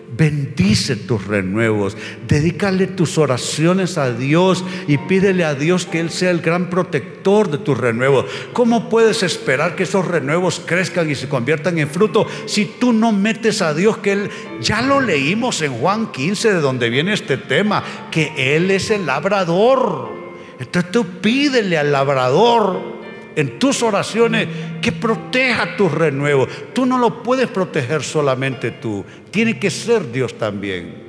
Bendice 0.09 0.95
tus 0.95 1.27
renuevos, 1.27 1.97
dedícale 2.27 2.87
tus 2.87 3.17
oraciones 3.17 3.97
a 3.97 4.13
Dios 4.13 4.63
y 4.87 4.97
pídele 4.97 5.43
a 5.43 5.53
Dios 5.53 5.85
que 5.85 5.99
Él 5.99 6.11
sea 6.11 6.31
el 6.31 6.39
gran 6.39 6.69
protector 6.69 7.51
de 7.51 7.57
tus 7.57 7.77
renuevos. 7.77 8.25
¿Cómo 8.53 8.89
puedes 8.89 9.21
esperar 9.21 9.75
que 9.75 9.83
esos 9.83 10.07
renuevos 10.07 10.61
crezcan 10.65 11.11
y 11.11 11.15
se 11.15 11.27
conviertan 11.27 11.77
en 11.77 11.89
fruto 11.89 12.25
si 12.45 12.65
tú 12.65 12.93
no 12.93 13.11
metes 13.11 13.61
a 13.61 13.73
Dios 13.73 13.97
que 13.97 14.13
Él, 14.13 14.29
ya 14.61 14.81
lo 14.81 15.01
leímos 15.01 15.61
en 15.61 15.73
Juan 15.73 16.11
15 16.11 16.53
de 16.53 16.61
donde 16.61 16.89
viene 16.89 17.11
este 17.11 17.35
tema, 17.35 17.83
que 18.09 18.55
Él 18.55 18.71
es 18.71 18.89
el 18.91 19.05
labrador? 19.05 20.09
Entonces 20.57 20.89
tú 20.89 21.05
pídele 21.21 21.77
al 21.77 21.91
labrador 21.91 22.96
en 23.37 23.59
tus 23.59 23.83
oraciones 23.83 24.47
que 24.81 24.91
proteja 24.91 25.77
tus 25.77 25.91
renuevos. 25.91 26.49
Tú 26.73 26.87
no 26.87 26.97
lo 26.97 27.21
puedes 27.21 27.47
proteger 27.47 28.01
solamente 28.03 28.71
tú, 28.71 29.05
tiene 29.29 29.59
que 29.59 29.69
ser 29.69 30.11
Dios 30.11 30.39
también. 30.39 31.05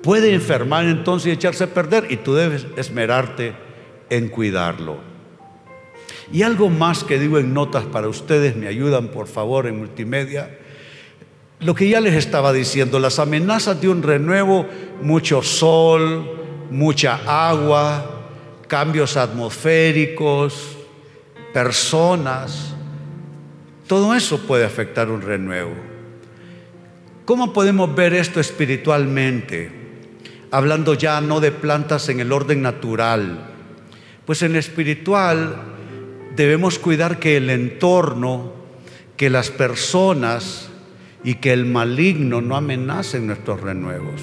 Puede 0.00 0.32
enfermar 0.32 0.86
entonces 0.86 1.26
y 1.26 1.30
echarse 1.32 1.64
a 1.64 1.74
perder 1.74 2.06
y 2.08 2.18
tú 2.18 2.34
debes 2.34 2.68
esmerarte 2.76 3.54
en 4.08 4.28
cuidarlo. 4.28 4.98
Y 6.32 6.42
algo 6.42 6.70
más 6.70 7.02
que 7.02 7.18
digo 7.18 7.38
en 7.38 7.52
notas 7.52 7.84
para 7.86 8.08
ustedes, 8.08 8.54
me 8.54 8.68
ayudan 8.68 9.08
por 9.08 9.26
favor 9.26 9.66
en 9.66 9.78
multimedia. 9.78 10.56
Lo 11.58 11.74
que 11.74 11.88
ya 11.88 12.00
les 12.00 12.14
estaba 12.14 12.52
diciendo, 12.52 13.00
las 13.00 13.18
amenazas 13.18 13.80
de 13.80 13.88
un 13.88 14.04
renuevo, 14.04 14.66
mucho 15.02 15.42
sol, 15.42 16.68
mucha 16.70 17.50
agua, 17.50 18.28
cambios 18.68 19.16
atmosféricos, 19.16 20.75
personas, 21.56 22.74
todo 23.86 24.14
eso 24.14 24.46
puede 24.46 24.66
afectar 24.66 25.08
un 25.08 25.22
renuevo. 25.22 25.72
¿Cómo 27.24 27.54
podemos 27.54 27.94
ver 27.94 28.12
esto 28.12 28.40
espiritualmente? 28.40 29.70
Hablando 30.50 30.92
ya 30.92 31.18
no 31.22 31.40
de 31.40 31.52
plantas 31.52 32.10
en 32.10 32.20
el 32.20 32.30
orden 32.30 32.60
natural, 32.60 33.48
pues 34.26 34.42
en 34.42 34.54
espiritual 34.54 35.56
debemos 36.36 36.78
cuidar 36.78 37.18
que 37.18 37.38
el 37.38 37.48
entorno, 37.48 38.52
que 39.16 39.30
las 39.30 39.48
personas 39.48 40.68
y 41.24 41.36
que 41.36 41.54
el 41.54 41.64
maligno 41.64 42.42
no 42.42 42.54
amenacen 42.54 43.26
nuestros 43.26 43.62
renuevos. 43.62 44.20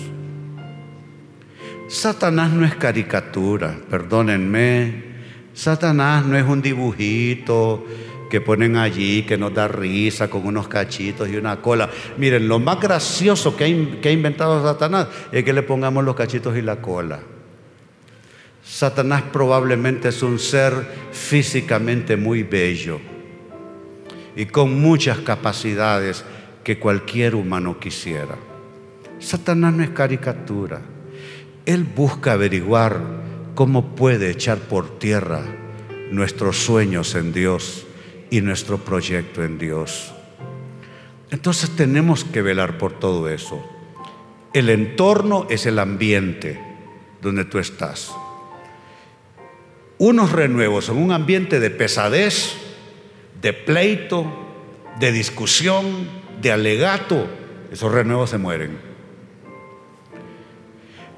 Satanás 1.88 2.52
no 2.52 2.63
es 2.63 2.76
caricatura, 2.76 3.76
perdónenme, 3.89 5.12
Satanás 5.54 6.26
no 6.26 6.38
es 6.38 6.46
un 6.46 6.62
dibujito 6.62 7.86
que 8.30 8.42
ponen 8.42 8.78
allí, 8.78 9.22
que 9.22 9.38
nos 9.38 9.54
da 9.54 9.68
risa 9.68 10.28
con 10.28 10.48
unos 10.48 10.68
cachitos 10.68 11.30
y 11.30 11.36
una 11.36 11.62
cola. 11.62 11.88
Miren, 12.18 12.48
lo 12.48 12.58
más 12.58 12.80
gracioso 12.80 13.56
que 13.56 13.63
ha, 13.63 14.12
inventado 14.12 14.63
Satanás 14.63 15.08
es 15.32 15.44
que 15.44 15.54
le 15.54 15.62
pongamos 15.62 16.04
los 16.04 16.16
cachitos 16.16 16.58
y 16.58 16.63
la 16.63 16.78
cola. 16.78 17.20
Satanás 18.66 19.22
probablemente 19.32 20.10
es 20.10 20.24
un 20.24 20.39
ser 20.39 20.74
físicamente 21.12 22.18
muy 22.18 22.42
bello 22.42 23.00
y 24.36 24.48
con 24.48 24.82
muchas 24.82 25.20
capacidades 25.20 26.26
que 26.63 26.80
cualquier 26.80 27.36
humano 27.36 27.80
quisiera. 27.80 28.36
Satanás 29.20 29.76
no 29.76 29.84
es 29.84 29.92
caricatura. 29.92 30.82
Él 31.68 31.84
busca 31.84 32.32
averiguar 32.32 33.22
¿cómo 33.56 33.96
puede 33.96 34.30
echar 34.30 34.58
por 34.58 35.00
tierra 35.00 35.44
nuestros 36.12 36.58
sueños 36.58 37.16
en 37.16 37.34
Dios 37.34 37.86
y 38.30 38.42
nuestro 38.42 38.78
proyecto 38.80 39.44
en 39.44 39.58
Dios? 39.58 40.13
Entonces 41.32 41.72
tenemos 41.76 42.24
que 42.24 42.42
velar 42.42 42.78
por 42.78 43.00
todo 43.00 43.30
eso. 43.30 43.63
El 44.54 44.70
entorno 44.70 45.48
es 45.50 45.66
el 45.66 45.80
ambiente 45.80 46.60
donde 47.22 47.46
tú 47.46 47.58
estás. 47.58 48.12
Unos 49.98 50.32
renuevos 50.32 50.89
en 50.89 50.98
un 50.98 51.12
ambiente 51.12 51.60
de 51.60 51.70
pesadez, 51.70 52.54
de 53.42 53.54
pleito, 53.54 54.26
de 55.00 55.12
discusión, 55.12 56.08
de 56.42 56.52
alegato, 56.52 57.28
esos 57.72 57.92
renuevos 57.92 58.30
se 58.30 58.38
mueren. 58.38 58.92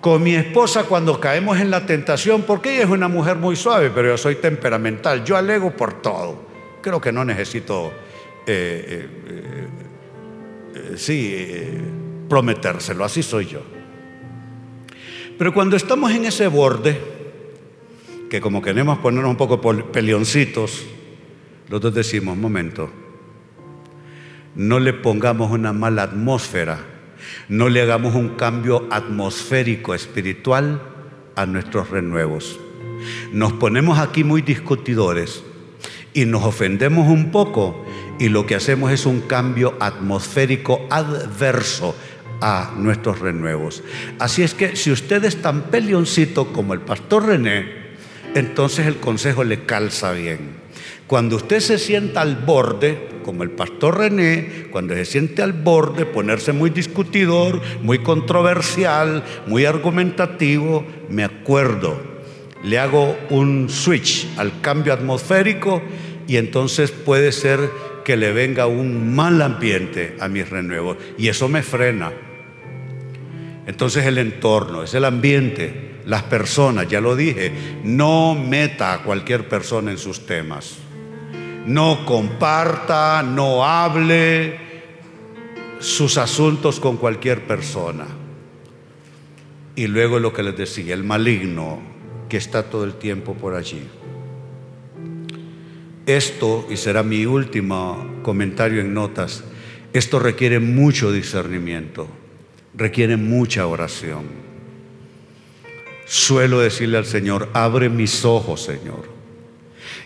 Con 0.05 0.21
mi 0.21 0.35
esposa 0.35 0.83
cuando 0.83 1.19
caemos 1.19 1.59
en 1.59 1.71
la 1.71 1.87
tentación, 1.87 2.43
porque 2.43 2.75
ella 2.75 2.83
es 2.83 2.89
una 2.91 3.07
mujer 3.07 3.37
muy 3.37 3.55
suave, 3.55 3.89
pero 3.89 4.09
yo 4.09 4.17
soy 4.19 4.35
temperamental, 4.35 5.23
yo 5.23 5.35
alego 5.35 5.71
por 5.71 5.99
todo. 5.99 6.45
Creo 6.79 7.01
que 7.01 7.11
no 7.11 7.25
necesito, 7.25 7.91
eh, 8.45 9.09
eh, 9.25 9.67
eh, 10.75 10.93
sí, 10.95 11.47
prometérselo, 12.29 13.03
así 13.03 13.23
soy 13.23 13.47
yo. 13.47 13.61
Pero 15.39 15.51
cuando 15.51 15.75
estamos 15.75 16.11
en 16.11 16.25
ese 16.25 16.49
borde, 16.49 16.99
que 18.29 18.39
como 18.39 18.61
queremos 18.61 18.99
ponernos 18.99 19.31
un 19.31 19.37
poco 19.37 19.59
peleoncitos, 19.91 20.85
los 21.67 21.81
dos 21.81 21.95
decimos, 21.95 22.37
momento, 22.37 22.91
no 24.53 24.77
le 24.77 24.93
pongamos 24.93 25.49
una 25.49 25.73
mala 25.73 26.03
atmósfera 26.03 26.94
no 27.49 27.69
le 27.69 27.81
hagamos 27.81 28.15
un 28.15 28.29
cambio 28.29 28.87
atmosférico 28.91 29.93
espiritual 29.93 30.81
a 31.35 31.45
nuestros 31.45 31.89
renuevos. 31.89 32.59
Nos 33.31 33.53
ponemos 33.53 33.99
aquí 33.99 34.23
muy 34.23 34.41
discutidores 34.41 35.43
y 36.13 36.25
nos 36.25 36.43
ofendemos 36.43 37.07
un 37.07 37.31
poco 37.31 37.85
y 38.19 38.29
lo 38.29 38.45
que 38.45 38.55
hacemos 38.55 38.91
es 38.91 39.05
un 39.05 39.21
cambio 39.21 39.75
atmosférico 39.79 40.87
adverso 40.89 41.95
a 42.41 42.73
nuestros 42.77 43.19
renuevos. 43.19 43.83
Así 44.19 44.43
es 44.43 44.53
que 44.53 44.75
si 44.75 44.91
usted 44.91 45.23
es 45.25 45.41
tan 45.41 45.63
pelioncito 45.63 46.51
como 46.53 46.73
el 46.73 46.81
pastor 46.81 47.27
René, 47.27 47.85
entonces 48.33 48.87
el 48.87 48.97
consejo 48.97 49.43
le 49.43 49.65
calza 49.65 50.11
bien. 50.11 50.65
Cuando 51.07 51.35
usted 51.35 51.59
se 51.59 51.77
sienta 51.77 52.21
al 52.21 52.35
borde, 52.35 53.14
como 53.25 53.41
el 53.41 53.49
pastor 53.49 53.97
René, 53.97 54.67
cuando 54.69 54.93
se 54.93 55.03
siente 55.03 55.41
al 55.41 55.51
borde, 55.51 56.05
ponerse 56.05 56.53
muy 56.53 56.69
discutidor, 56.69 57.59
muy 57.81 57.99
controversial, 57.99 59.23
muy 59.47 59.65
argumentativo, 59.65 60.85
me 61.09 61.23
acuerdo, 61.23 61.99
le 62.63 62.77
hago 62.77 63.17
un 63.31 63.67
switch 63.67 64.27
al 64.37 64.61
cambio 64.61 64.93
atmosférico 64.93 65.81
y 66.27 66.37
entonces 66.37 66.91
puede 66.91 67.31
ser 67.31 67.71
que 68.03 68.15
le 68.15 68.31
venga 68.31 68.67
un 68.67 69.15
mal 69.15 69.41
ambiente 69.41 70.15
a 70.19 70.27
mis 70.27 70.47
renuevos. 70.47 70.97
Y 71.17 71.27
eso 71.27 71.49
me 71.49 71.63
frena. 71.63 72.11
Entonces 73.65 74.05
el 74.05 74.19
entorno, 74.19 74.83
es 74.83 74.93
el 74.93 75.03
ambiente, 75.03 75.95
las 76.05 76.21
personas, 76.21 76.87
ya 76.87 77.01
lo 77.01 77.15
dije, 77.15 77.51
no 77.83 78.35
meta 78.35 78.93
a 78.93 79.01
cualquier 79.01 79.49
persona 79.49 79.89
en 79.89 79.97
sus 79.97 80.27
temas 80.27 80.84
no 81.65 82.05
comparta, 82.05 83.23
no 83.23 83.65
hable 83.65 84.59
sus 85.79 86.17
asuntos 86.17 86.79
con 86.79 86.97
cualquier 86.97 87.45
persona. 87.45 88.05
Y 89.75 89.87
luego 89.87 90.19
lo 90.19 90.31
que 90.31 90.43
les 90.43 90.55
decía, 90.55 90.93
el 90.93 91.03
maligno 91.03 91.79
que 92.29 92.37
está 92.37 92.63
todo 92.63 92.83
el 92.83 92.95
tiempo 92.95 93.33
por 93.33 93.55
allí. 93.55 93.81
Esto, 96.05 96.67
y 96.69 96.77
será 96.77 97.03
mi 97.03 97.25
último 97.25 98.19
comentario 98.21 98.81
en 98.81 98.93
notas, 98.93 99.43
esto 99.91 100.19
requiere 100.19 100.59
mucho 100.59 101.11
discernimiento, 101.11 102.07
requiere 102.75 103.17
mucha 103.17 103.65
oración. 103.65 104.45
Suelo 106.05 106.59
decirle 106.59 106.99
al 106.99 107.05
Señor, 107.05 107.49
abre 107.53 107.89
mis 107.89 108.23
ojos, 108.23 108.61
Señor 108.61 109.14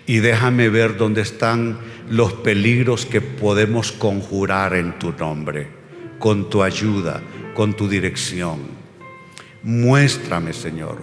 y 0.09 0.21
déjame 0.21 0.69
ver 0.69 0.97
dónde 0.97 1.21
están 1.21 1.77
los 2.09 2.33
peligros 2.33 3.05
que 3.05 3.21
podemos 3.21 3.91
conjurar 3.91 4.73
en 4.73 4.97
tu 4.97 5.13
nombre, 5.13 5.67
con 6.17 6.49
tu 6.49 6.63
ayuda, 6.63 7.21
con 7.53 7.75
tu 7.75 7.87
dirección. 7.87 8.57
Muéstrame, 9.61 10.53
Señor, 10.53 10.97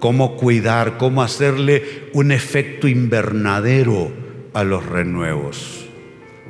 cómo 0.00 0.36
cuidar, 0.36 0.98
cómo 0.98 1.22
hacerle 1.22 2.10
un 2.14 2.32
efecto 2.32 2.88
invernadero 2.88 4.10
a 4.52 4.64
los 4.64 4.84
renuevos. 4.84 5.86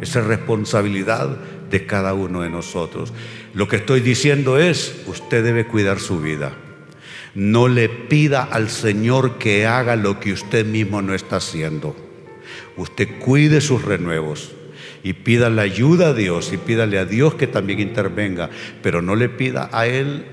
Esa 0.01 0.21
es 0.21 0.27
responsabilidad 0.27 1.37
de 1.71 1.85
cada 1.85 2.15
uno 2.15 2.41
de 2.41 2.49
nosotros. 2.49 3.13
Lo 3.53 3.69
que 3.69 3.77
estoy 3.77 4.01
diciendo 4.01 4.59
es, 4.59 5.03
usted 5.09 5.45
debe 5.45 5.67
cuidar 5.67 6.01
su 6.01 6.23
vida. 6.23 6.57
No 7.35 7.69
le 7.69 7.89
pida 7.89 8.43
al 8.43 8.71
Señor 8.71 9.39
que 9.39 9.67
haga 9.67 9.97
lo 9.97 10.21
que 10.21 10.33
usted 10.33 10.67
mismo 10.67 11.03
no 11.03 11.15
está 11.15 11.37
haciendo. 11.37 11.97
Usted 12.77 13.19
cuide 13.19 13.61
sus 13.61 13.85
renuevos 13.85 14.53
y 15.03 15.13
pida 15.13 15.51
la 15.51 15.63
ayuda 15.63 16.09
a 16.09 16.15
Dios 16.15 16.53
y 16.53 16.57
pídale 16.57 16.99
a 16.99 17.05
Dios 17.05 17.35
que 17.35 17.47
también 17.47 17.81
intervenga, 17.81 18.51
pero 18.83 19.03
no 19.03 19.17
le 19.17 19.29
pida 19.29 19.69
a 19.73 19.87
Él 19.87 20.27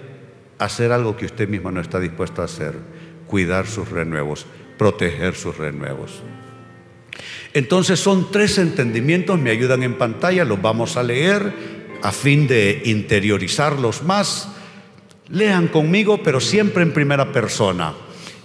hacer 0.58 0.92
algo 0.92 1.18
que 1.18 1.26
usted 1.26 1.48
mismo 1.48 1.72
no 1.72 1.82
está 1.82 2.00
dispuesto 2.00 2.42
a 2.42 2.46
hacer. 2.46 2.74
Cuidar 3.28 3.68
sus 3.68 3.90
renuevos, 3.90 4.46
proteger 4.78 5.36
sus 5.36 5.58
renuevos. 5.58 6.22
Entonces 7.54 8.00
son 8.00 8.32
tres 8.32 8.58
entendimientos, 8.58 9.40
me 9.40 9.50
ayudan 9.50 9.84
en 9.84 9.98
pantalla, 9.98 10.44
los 10.46 10.62
vamos 10.62 10.98
a 10.98 11.04
leer 11.04 11.54
a 12.02 12.12
fin 12.12 12.48
de 12.48 12.82
interiorizarlos 12.86 14.04
más. 14.04 14.50
Lean 15.30 15.70
conmigo, 15.70 16.22
pero 16.22 16.40
siempre 16.40 16.84
en 16.84 16.94
primera 16.94 17.32
persona. 17.32 17.94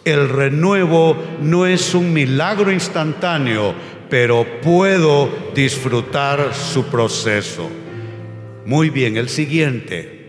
El 0.04 0.28
renuevo 0.28 1.16
no 1.42 1.66
es 1.66 1.94
un 1.94 2.12
milagro 2.12 2.72
instantáneo, 2.72 3.74
pero 4.08 4.46
puedo 4.62 5.28
disfrutar 5.54 6.54
su 6.54 6.86
proceso. 6.86 7.68
Muy 8.64 8.88
bien, 8.88 9.16
el 9.16 9.28
siguiente. 9.28 10.20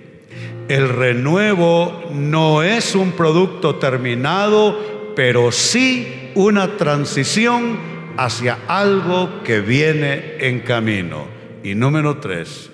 El 0.68 0.90
renuevo 0.90 2.04
no 2.14 2.64
es 2.64 2.96
un 2.96 3.12
producto 3.14 3.76
terminado, 3.76 5.14
pero 5.16 5.52
sí 5.52 6.32
una 6.36 6.78
transición 6.78 7.78
hacia 8.18 8.60
algo 8.68 9.44
que 9.44 9.62
viene 9.62 10.36
en 10.40 10.60
camino. 10.60 11.26
Y 11.64 11.76
número 11.76 12.18
tres, 12.18 12.70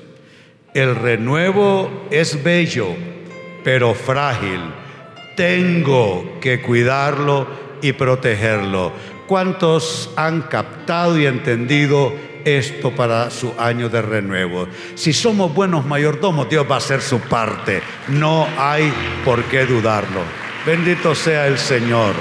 el 0.73 0.95
renuevo 0.95 2.07
es 2.11 2.43
bello, 2.43 2.95
pero 3.67 3.93
frágil. 3.93 4.61
Tengo 5.35 6.39
que 6.39 6.61
cuidarlo 6.61 7.45
y 7.81 7.91
protegerlo. 7.91 8.93
¿Cuántos 9.27 10.09
han 10.15 10.43
captado 10.43 11.19
y 11.19 11.25
entendido 11.25 12.13
esto 12.45 12.91
para 12.91 13.29
su 13.29 13.53
año 13.59 13.89
de 13.89 14.01
renuevo? 14.01 14.69
Si 14.95 15.11
somos 15.11 15.53
buenos 15.53 15.85
mayordomos, 15.85 16.49
Dios 16.49 16.65
va 16.71 16.75
a 16.75 16.77
hacer 16.77 17.01
su 17.01 17.19
parte. 17.19 17.81
No 18.07 18.47
hay 18.57 18.89
por 19.25 19.43
qué 19.43 19.65
dudarlo. 19.65 20.21
Bendito 20.65 21.13
sea 21.13 21.45
el 21.45 21.57
Señor. 21.57 22.15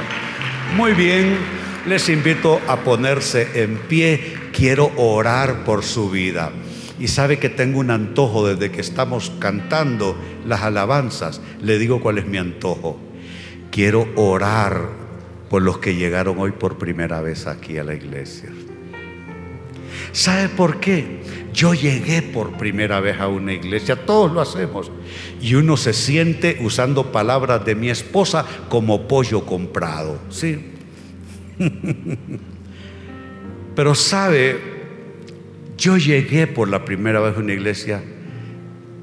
Muy 0.75 0.95
bien, 0.95 1.39
les 1.87 2.09
invito 2.09 2.61
a 2.67 2.79
ponerse 2.79 3.63
en 3.63 3.77
pie. 3.77 4.37
Quiero 4.53 4.91
orar 4.97 5.63
por 5.63 5.85
su 5.85 6.11
vida. 6.11 6.51
Y 6.99 7.09
sabe 7.09 7.39
que 7.39 7.49
tengo 7.49 7.81
un 7.81 7.91
antojo 7.91 8.47
desde 8.47 8.71
que 8.71 8.81
estamos 8.81 9.33
cantando 9.39 10.17
las 10.47 10.63
alabanzas. 10.63 11.41
Le 11.61 11.79
digo 11.79 12.01
cuál 12.01 12.19
es 12.19 12.27
mi 12.27 12.39
antojo. 12.39 12.99
Quiero 13.71 14.09
orar 14.17 14.89
por 15.51 15.63
los 15.63 15.79
que 15.79 15.95
llegaron 15.95 16.39
hoy 16.39 16.53
por 16.53 16.79
primera 16.79 17.21
vez 17.21 17.47
aquí 17.47 17.79
a 17.79 17.85
la 17.85 17.95
iglesia. 17.95 18.51
¿Sabe 20.13 20.49
por 20.49 20.81
qué? 20.81 21.21
Yo 21.53 21.75
llegué 21.75 22.23
por 22.23 22.57
primera 22.57 23.01
vez 23.01 23.19
a 23.21 23.29
una 23.29 23.53
iglesia, 23.53 24.05
todos 24.05 24.33
lo 24.33 24.41
hacemos, 24.41 24.91
y 25.41 25.55
uno 25.55 25.77
se 25.77 25.93
siente, 25.93 26.59
usando 26.61 27.13
palabras 27.13 27.65
de 27.65 27.75
mi 27.75 27.89
esposa, 27.89 28.45
como 28.69 29.09
pollo 29.09 29.47
comprado. 29.47 30.19
¿sí? 30.29 30.73
Pero 33.75 33.95
sabe, 33.95 34.76
yo 35.77 35.97
llegué 35.97 36.47
por 36.47 36.69
la 36.69 36.85
primera 36.85 37.21
vez 37.21 37.37
a 37.37 37.41
una 37.41 37.53
iglesia 37.53 38.03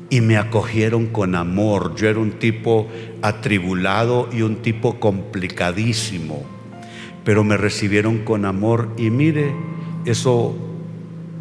y 0.10 0.22
me 0.22 0.38
acogieron 0.38 1.08
con 1.08 1.36
amor. 1.36 1.96
Yo 1.96 2.08
era 2.08 2.20
un 2.20 2.34
tipo 2.34 2.88
atribulado 3.22 4.30
y 4.32 4.42
un 4.42 4.58
tipo 4.58 5.00
complicadísimo, 5.00 6.44
pero 7.24 7.44
me 7.44 7.58
recibieron 7.58 8.20
con 8.20 8.46
amor 8.46 8.94
y 8.98 9.10
mire, 9.10 9.54
eso 10.06 10.56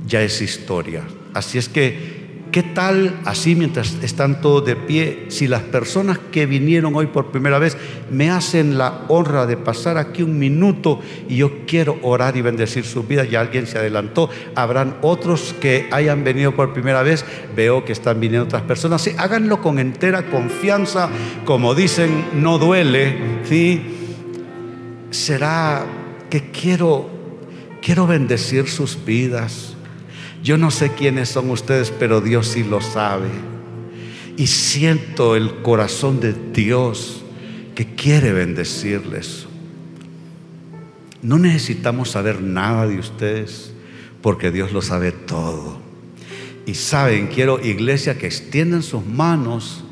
ya 0.06 0.22
es 0.22 0.40
historia. 0.40 1.02
Así 1.34 1.58
es 1.58 1.68
que 1.68 2.21
¿Qué 2.52 2.62
tal 2.62 3.18
así 3.24 3.54
mientras 3.54 3.96
están 4.02 4.42
todos 4.42 4.66
de 4.66 4.76
pie? 4.76 5.24
Si 5.28 5.48
las 5.48 5.62
personas 5.62 6.18
que 6.18 6.44
vinieron 6.44 6.94
hoy 6.94 7.06
por 7.06 7.30
primera 7.30 7.58
vez 7.58 7.78
me 8.10 8.28
hacen 8.28 8.76
la 8.76 9.06
honra 9.08 9.46
de 9.46 9.56
pasar 9.56 9.96
aquí 9.96 10.22
un 10.22 10.38
minuto 10.38 11.00
y 11.30 11.36
yo 11.36 11.64
quiero 11.66 11.98
orar 12.02 12.36
y 12.36 12.42
bendecir 12.42 12.84
su 12.84 13.04
vida, 13.04 13.24
ya 13.24 13.40
alguien 13.40 13.66
se 13.66 13.78
adelantó, 13.78 14.28
habrán 14.54 14.98
otros 15.00 15.54
que 15.62 15.88
hayan 15.92 16.24
venido 16.24 16.54
por 16.54 16.74
primera 16.74 17.02
vez, 17.02 17.24
veo 17.56 17.86
que 17.86 17.92
están 17.92 18.20
viniendo 18.20 18.44
otras 18.44 18.64
personas, 18.64 19.00
sí, 19.00 19.12
háganlo 19.16 19.62
con 19.62 19.78
entera 19.78 20.26
confianza, 20.26 21.08
como 21.46 21.74
dicen, 21.74 22.22
no 22.34 22.58
duele, 22.58 23.16
¿sí? 23.44 23.80
Será 25.10 25.86
que 26.28 26.50
quiero, 26.50 27.08
quiero 27.80 28.06
bendecir 28.06 28.68
sus 28.68 29.02
vidas 29.06 29.71
yo 30.42 30.58
no 30.58 30.70
sé 30.70 30.90
quiénes 30.90 31.28
son 31.28 31.50
ustedes, 31.50 31.92
pero 31.96 32.20
Dios 32.20 32.48
sí 32.48 32.64
lo 32.64 32.80
sabe. 32.80 33.28
Y 34.36 34.48
siento 34.48 35.36
el 35.36 35.62
corazón 35.62 36.20
de 36.20 36.34
Dios 36.52 37.22
que 37.74 37.94
quiere 37.94 38.32
bendecirles. 38.32 39.46
No 41.22 41.38
necesitamos 41.38 42.10
saber 42.10 42.42
nada 42.42 42.88
de 42.88 42.98
ustedes 42.98 43.72
porque 44.20 44.50
Dios 44.50 44.72
lo 44.72 44.82
sabe 44.82 45.12
todo. 45.12 45.80
Y 46.66 46.74
saben, 46.74 47.28
quiero 47.28 47.64
iglesia 47.64 48.18
que 48.18 48.26
extiendan 48.26 48.82
sus 48.82 49.06
manos 49.06 49.84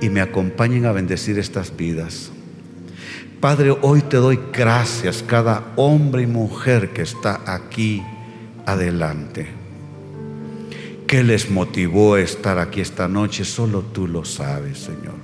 y 0.00 0.08
me 0.08 0.20
acompañen 0.20 0.86
a 0.86 0.92
bendecir 0.92 1.38
estas 1.38 1.76
vidas. 1.76 2.32
Padre, 3.40 3.76
hoy 3.82 4.02
te 4.02 4.16
doy 4.16 4.38
gracias 4.52 5.22
cada 5.24 5.72
hombre 5.76 6.22
y 6.22 6.26
mujer 6.26 6.90
que 6.90 7.02
está 7.02 7.40
aquí 7.46 8.02
adelante. 8.66 9.61
¿Qué 11.12 11.22
les 11.22 11.50
motivó 11.50 12.14
a 12.14 12.22
estar 12.22 12.58
aquí 12.58 12.80
esta 12.80 13.06
noche? 13.06 13.44
Solo 13.44 13.82
tú 13.82 14.08
lo 14.08 14.24
sabes, 14.24 14.78
Señor. 14.78 15.16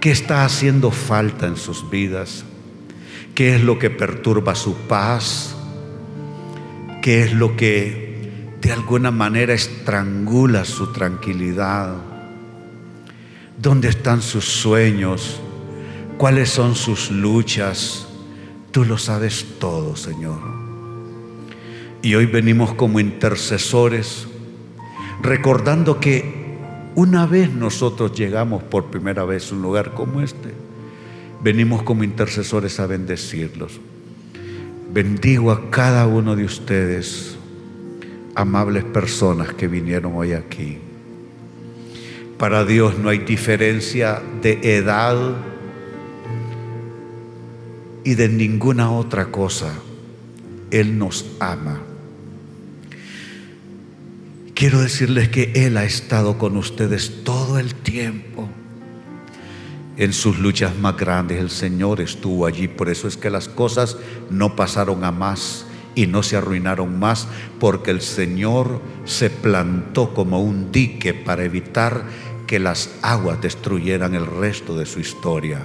¿Qué 0.00 0.10
está 0.10 0.44
haciendo 0.44 0.90
falta 0.90 1.46
en 1.46 1.56
sus 1.56 1.88
vidas? 1.88 2.44
¿Qué 3.34 3.56
es 3.56 3.64
lo 3.64 3.78
que 3.78 3.88
perturba 3.88 4.54
su 4.54 4.74
paz? 4.86 5.56
¿Qué 7.00 7.22
es 7.22 7.32
lo 7.32 7.56
que 7.56 8.52
de 8.60 8.70
alguna 8.70 9.10
manera 9.10 9.54
estrangula 9.54 10.66
su 10.66 10.92
tranquilidad? 10.92 11.94
¿Dónde 13.56 13.88
están 13.88 14.20
sus 14.20 14.44
sueños? 14.44 15.40
¿Cuáles 16.18 16.50
son 16.50 16.74
sus 16.74 17.10
luchas? 17.10 18.08
Tú 18.72 18.84
lo 18.84 18.98
sabes 18.98 19.58
todo, 19.58 19.96
Señor. 19.96 20.42
Y 22.02 22.14
hoy 22.14 22.26
venimos 22.26 22.74
como 22.74 23.00
intercesores 23.00 24.26
recordando 25.22 26.00
que 26.00 26.40
una 26.94 27.26
vez 27.26 27.52
nosotros 27.52 28.12
llegamos 28.12 28.62
por 28.62 28.86
primera 28.86 29.24
vez 29.24 29.50
a 29.50 29.54
un 29.54 29.62
lugar 29.62 29.94
como 29.94 30.20
este, 30.20 30.50
venimos 31.42 31.82
como 31.82 32.04
intercesores 32.04 32.80
a 32.80 32.86
bendecirlos. 32.86 33.80
Bendigo 34.92 35.52
a 35.52 35.70
cada 35.70 36.06
uno 36.06 36.34
de 36.34 36.44
ustedes, 36.44 37.36
amables 38.34 38.84
personas 38.84 39.54
que 39.54 39.68
vinieron 39.68 40.14
hoy 40.16 40.32
aquí. 40.32 40.78
Para 42.38 42.64
Dios 42.64 42.98
no 42.98 43.08
hay 43.10 43.18
diferencia 43.18 44.20
de 44.42 44.76
edad 44.76 45.36
y 48.02 48.14
de 48.14 48.28
ninguna 48.28 48.90
otra 48.90 49.26
cosa. 49.26 49.72
Él 50.70 50.98
nos 50.98 51.26
ama. 51.38 51.89
Quiero 54.60 54.82
decirles 54.82 55.30
que 55.30 55.52
Él 55.54 55.78
ha 55.78 55.84
estado 55.84 56.36
con 56.36 56.58
ustedes 56.58 57.24
todo 57.24 57.58
el 57.58 57.74
tiempo. 57.74 58.46
En 59.96 60.12
sus 60.12 60.38
luchas 60.38 60.76
más 60.76 60.98
grandes 60.98 61.40
el 61.40 61.48
Señor 61.48 61.98
estuvo 62.02 62.44
allí. 62.44 62.68
Por 62.68 62.90
eso 62.90 63.08
es 63.08 63.16
que 63.16 63.30
las 63.30 63.48
cosas 63.48 63.96
no 64.28 64.56
pasaron 64.56 65.02
a 65.04 65.12
más 65.12 65.64
y 65.94 66.06
no 66.06 66.22
se 66.22 66.36
arruinaron 66.36 66.98
más, 66.98 67.26
porque 67.58 67.90
el 67.90 68.02
Señor 68.02 68.82
se 69.06 69.30
plantó 69.30 70.12
como 70.12 70.42
un 70.42 70.70
dique 70.70 71.14
para 71.14 71.42
evitar 71.42 72.04
que 72.46 72.58
las 72.58 72.90
aguas 73.00 73.40
destruyeran 73.40 74.14
el 74.14 74.26
resto 74.26 74.76
de 74.76 74.84
su 74.84 75.00
historia. 75.00 75.60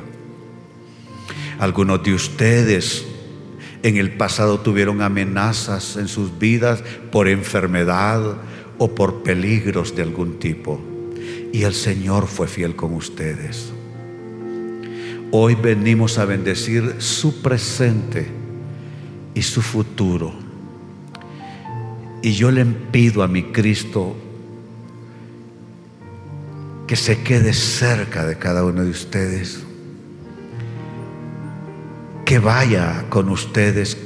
Algunos 1.59 2.01
de 2.01 2.13
ustedes 2.13 3.05
en 3.83 3.97
el 3.97 4.15
pasado 4.15 4.61
tuvieron 4.61 5.01
amenazas 5.01 5.97
en 5.97 6.07
sus 6.07 6.39
vidas 6.39 6.81
por 7.11 7.27
enfermedad 7.27 8.37
o 8.77 8.93
por 8.93 9.23
peligros 9.23 9.95
de 9.95 10.03
algún 10.03 10.39
tipo. 10.39 10.79
Y 11.51 11.63
el 11.63 11.73
Señor 11.73 12.27
fue 12.27 12.47
fiel 12.47 12.75
con 12.75 12.93
ustedes. 12.93 13.71
Hoy 15.31 15.55
venimos 15.55 16.17
a 16.17 16.25
bendecir 16.25 16.95
su 16.99 17.41
presente 17.41 18.27
y 19.33 19.41
su 19.41 19.61
futuro. 19.61 20.33
Y 22.21 22.33
yo 22.33 22.51
le 22.51 22.65
pido 22.65 23.21
a 23.21 23.27
mi 23.27 23.43
Cristo 23.43 24.15
que 26.87 26.95
se 26.95 27.21
quede 27.21 27.53
cerca 27.53 28.25
de 28.25 28.37
cada 28.37 28.63
uno 28.63 28.83
de 28.83 28.89
ustedes, 28.89 29.63
que 32.25 32.39
vaya 32.39 33.05
con 33.09 33.29
ustedes, 33.29 33.97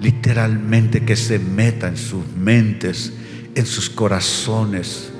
literalmente 0.00 1.04
que 1.04 1.16
se 1.16 1.38
meta 1.38 1.88
en 1.88 1.96
sus 1.96 2.26
mentes, 2.36 3.12
en 3.54 3.66
sus 3.66 3.90
corazones, 3.90 5.10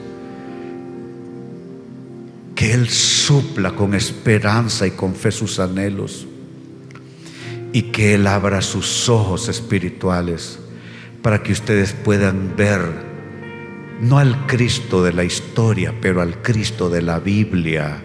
que 2.54 2.72
Él 2.72 2.88
supla 2.88 3.72
con 3.72 3.94
esperanza 3.94 4.86
y 4.86 4.92
con 4.92 5.14
fe 5.14 5.30
sus 5.30 5.58
anhelos 5.58 6.26
y 7.72 7.82
que 7.82 8.14
Él 8.14 8.26
abra 8.26 8.60
sus 8.62 9.08
ojos 9.08 9.48
espirituales 9.48 10.58
para 11.22 11.42
que 11.42 11.52
ustedes 11.52 11.92
puedan 11.92 12.56
ver 12.56 12.80
no 14.00 14.18
al 14.18 14.46
Cristo 14.46 15.02
de 15.02 15.12
la 15.12 15.24
historia, 15.24 15.94
pero 16.00 16.22
al 16.22 16.40
Cristo 16.42 16.88
de 16.88 17.02
la 17.02 17.18
Biblia, 17.18 18.02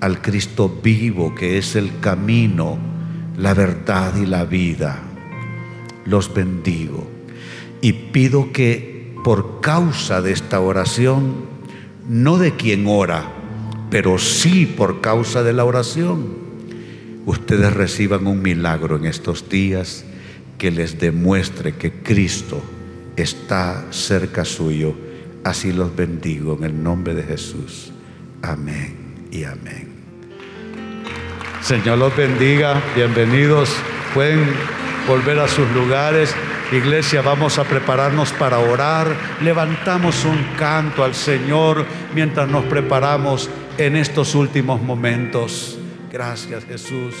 al 0.00 0.20
Cristo 0.20 0.80
vivo 0.82 1.34
que 1.34 1.58
es 1.58 1.76
el 1.76 1.98
camino, 2.00 2.78
la 3.36 3.54
verdad 3.54 4.14
y 4.16 4.26
la 4.26 4.44
vida. 4.44 5.02
Los 6.04 6.32
bendigo 6.32 7.10
y 7.80 7.92
pido 7.92 8.52
que 8.52 8.89
por 9.24 9.60
causa 9.60 10.22
de 10.22 10.32
esta 10.32 10.60
oración, 10.60 11.46
no 12.08 12.38
de 12.38 12.56
quien 12.56 12.86
ora, 12.86 13.24
pero 13.90 14.18
sí 14.18 14.66
por 14.66 15.00
causa 15.00 15.42
de 15.42 15.52
la 15.52 15.64
oración, 15.64 16.26
ustedes 17.26 17.72
reciban 17.72 18.26
un 18.26 18.42
milagro 18.42 18.96
en 18.96 19.06
estos 19.06 19.48
días 19.48 20.04
que 20.58 20.70
les 20.70 20.98
demuestre 20.98 21.74
que 21.74 21.92
Cristo 21.92 22.60
está 23.16 23.86
cerca 23.90 24.44
suyo 24.44 24.94
Así 25.44 25.72
los 25.72 25.96
bendigo 25.96 26.56
en 26.58 26.64
el 26.64 26.82
nombre 26.82 27.14
de 27.14 27.22
Jesús. 27.22 27.92
Amén 28.42 29.26
y 29.30 29.44
amén. 29.44 29.88
Señor 31.62 31.96
los 31.98 32.14
bendiga. 32.14 32.82
Bienvenidos. 32.94 33.70
Pueden 34.12 34.44
volver 35.08 35.38
a 35.38 35.48
sus 35.48 35.68
lugares. 35.70 36.34
Iglesia, 36.72 37.20
vamos 37.20 37.58
a 37.58 37.64
prepararnos 37.64 38.32
para 38.32 38.58
orar. 38.58 39.08
Levantamos 39.40 40.24
un 40.24 40.40
canto 40.56 41.02
al 41.02 41.14
Señor 41.14 41.84
mientras 42.14 42.48
nos 42.48 42.64
preparamos 42.66 43.50
en 43.76 43.96
estos 43.96 44.36
últimos 44.36 44.80
momentos. 44.80 45.78
Gracias 46.12 46.64
Jesús. 46.64 47.14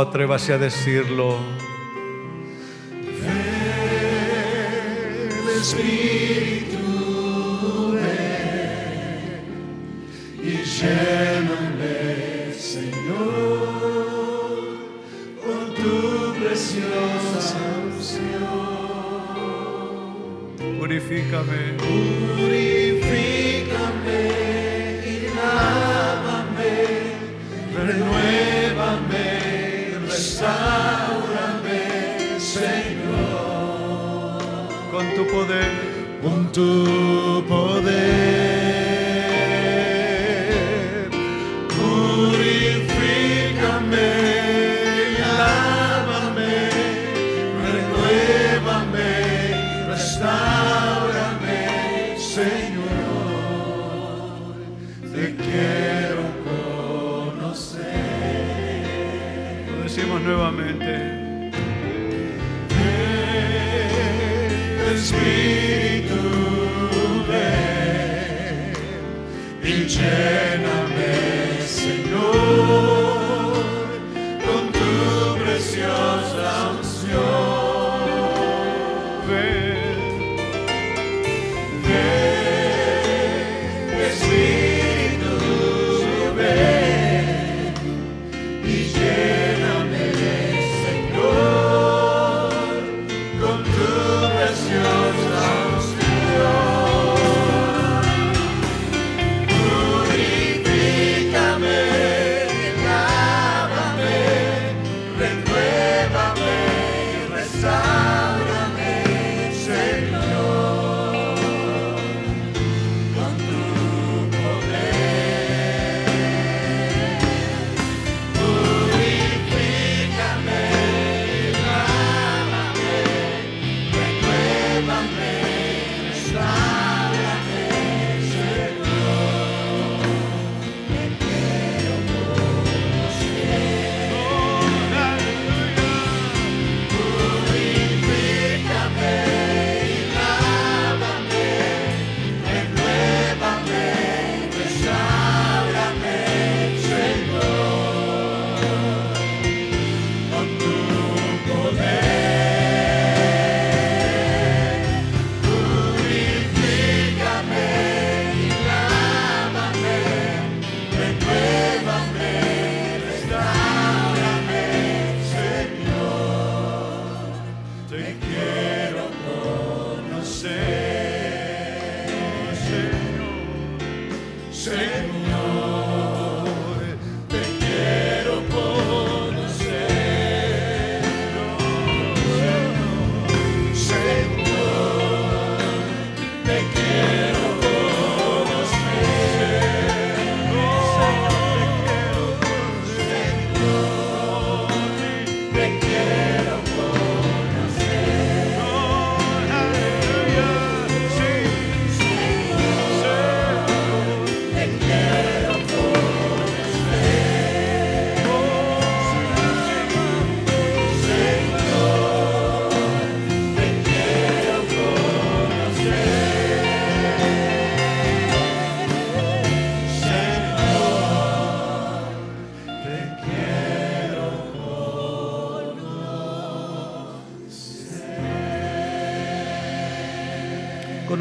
Atrévase 0.00 0.52
a 0.52 0.58
decirlo. 0.58 1.38
El 5.30 5.48
Espíritu 5.60 6.84
ven 7.94 9.42
y 10.42 10.62
lléname, 10.76 12.52
Señor, 12.54 13.66
con 15.44 15.60
tu 15.74 15.96
preciosa 16.38 17.58
unción. 17.84 18.38
Purifícame. 20.78 21.60
Purifícame 21.78 22.57
tu 35.18 35.26
poder. 35.26 35.72
con 36.22 36.52
tu 36.52 37.07
y 69.88 70.47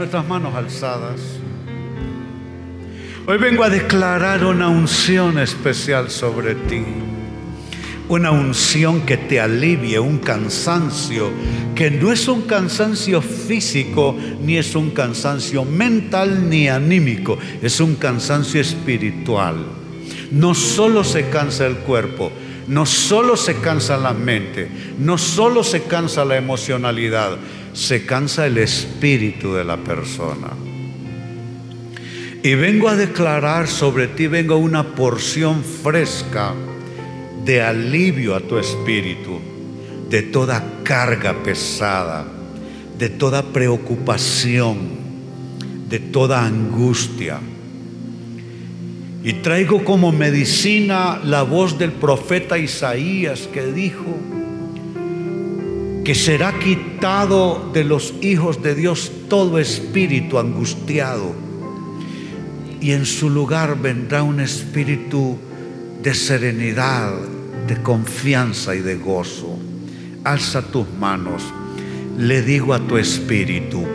nuestras 0.07 0.25
manos 0.25 0.55
alzadas. 0.55 1.19
Hoy 3.25 3.37
vengo 3.37 3.65
a 3.65 3.69
declarar 3.69 4.45
una 4.45 4.69
unción 4.69 5.37
especial 5.37 6.09
sobre 6.09 6.55
ti. 6.55 6.81
Una 8.07 8.31
unción 8.31 9.01
que 9.01 9.17
te 9.17 9.41
alivie, 9.41 9.99
un 9.99 10.19
cansancio, 10.19 11.29
que 11.75 11.91
no 11.91 12.13
es 12.13 12.29
un 12.29 12.43
cansancio 12.43 13.21
físico, 13.21 14.15
ni 14.41 14.55
es 14.55 14.75
un 14.75 14.91
cansancio 14.91 15.65
mental, 15.65 16.49
ni 16.49 16.69
anímico, 16.69 17.37
es 17.61 17.81
un 17.81 17.95
cansancio 17.95 18.61
espiritual. 18.61 19.57
No 20.31 20.55
solo 20.55 21.03
se 21.03 21.27
cansa 21.29 21.67
el 21.67 21.79
cuerpo, 21.79 22.31
no 22.69 22.85
solo 22.85 23.35
se 23.35 23.55
cansa 23.55 23.97
la 23.97 24.13
mente, 24.13 24.69
no 24.99 25.17
solo 25.17 25.65
se 25.65 25.83
cansa 25.83 26.23
la 26.23 26.37
emocionalidad, 26.37 27.37
se 27.77 28.07
cansa 28.07 28.47
el 28.47 28.57
espíritu 28.57 29.53
de 29.53 29.63
la 29.63 29.77
persona. 29.77 30.47
Y 32.41 32.55
vengo 32.55 32.89
a 32.89 32.95
declarar 32.95 33.67
sobre 33.67 34.07
ti, 34.07 34.25
vengo 34.25 34.57
una 34.57 34.95
porción 34.95 35.63
fresca 35.63 36.55
de 37.45 37.61
alivio 37.61 38.35
a 38.35 38.39
tu 38.39 38.57
espíritu, 38.57 39.39
de 40.09 40.23
toda 40.23 40.81
carga 40.83 41.43
pesada, 41.43 42.25
de 42.97 43.09
toda 43.09 43.43
preocupación, 43.43 44.77
de 45.87 45.99
toda 45.99 46.43
angustia. 46.43 47.39
Y 49.23 49.33
traigo 49.33 49.83
como 49.83 50.11
medicina 50.11 51.21
la 51.23 51.43
voz 51.43 51.77
del 51.77 51.91
profeta 51.91 52.57
Isaías 52.57 53.47
que 53.53 53.67
dijo 53.67 54.17
que 56.07 56.15
será 56.15 56.57
quitado 56.57 57.69
de 57.73 57.83
los 57.83 58.13
hijos 58.21 58.63
de 58.63 58.75
Dios 58.75 59.11
todo 59.27 59.59
espíritu 59.59 60.39
angustiado 60.39 61.35
y 62.79 62.93
en 62.93 63.05
su 63.05 63.29
lugar 63.29 63.81
vendrá 63.81 64.23
un 64.23 64.39
espíritu 64.39 65.37
de 66.01 66.13
serenidad, 66.13 67.11
de 67.67 67.81
confianza 67.83 68.73
y 68.73 68.79
de 68.79 68.95
gozo. 68.95 69.59
Alza 70.23 70.61
tus 70.61 70.87
manos, 70.97 71.43
le 72.17 72.41
digo 72.41 72.73
a 72.73 72.79
tu 72.79 72.95
espíritu, 72.95 73.85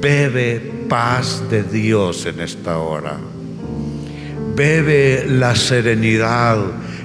bebe 0.00 0.58
paz 0.88 1.44
de 1.48 1.62
Dios 1.62 2.26
en 2.26 2.40
esta 2.40 2.78
hora. 2.78 3.20
Bebe 4.56 5.26
la 5.28 5.54
serenidad 5.54 6.58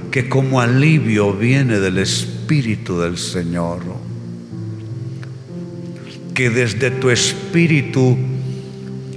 que 0.09 0.27
como 0.27 0.59
alivio 0.59 1.31
viene 1.31 1.79
del 1.79 1.99
Espíritu 1.99 2.97
del 2.97 3.19
Señor. 3.19 3.96
Que 6.37 6.51
desde 6.51 6.91
tu 6.91 7.09
espíritu 7.09 8.15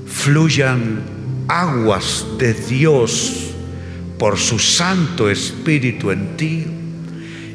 fluyan 0.07 1.03
aguas 1.49 2.25
de 2.39 2.55
Dios 2.55 3.51
por 4.19 4.39
su 4.39 4.59
Santo 4.59 5.29
Espíritu 5.29 6.13
en 6.13 6.39
ti 6.39 6.65